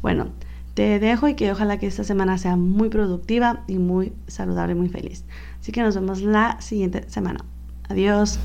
Bueno, 0.01 0.29
te 0.73 0.99
dejo 0.99 1.29
y 1.29 1.35
que 1.35 1.53
ojalá 1.53 1.79
que 1.79 1.89
esta 1.89 2.05
semana 2.05 2.39
sea 2.39 2.57
muy 2.57 2.89
productiva 2.89 3.65
y 3.69 3.77
muy 3.77 4.15
saludable, 4.29 4.75
muy 4.75 4.89
feliz. 4.89 5.27
Así 5.61 5.73
que 5.73 5.83
nos 5.83 5.95
vemos 5.95 6.23
la 6.23 6.59
siguiente 6.63 7.05
semana. 7.11 7.45
Adiós. 7.91 8.39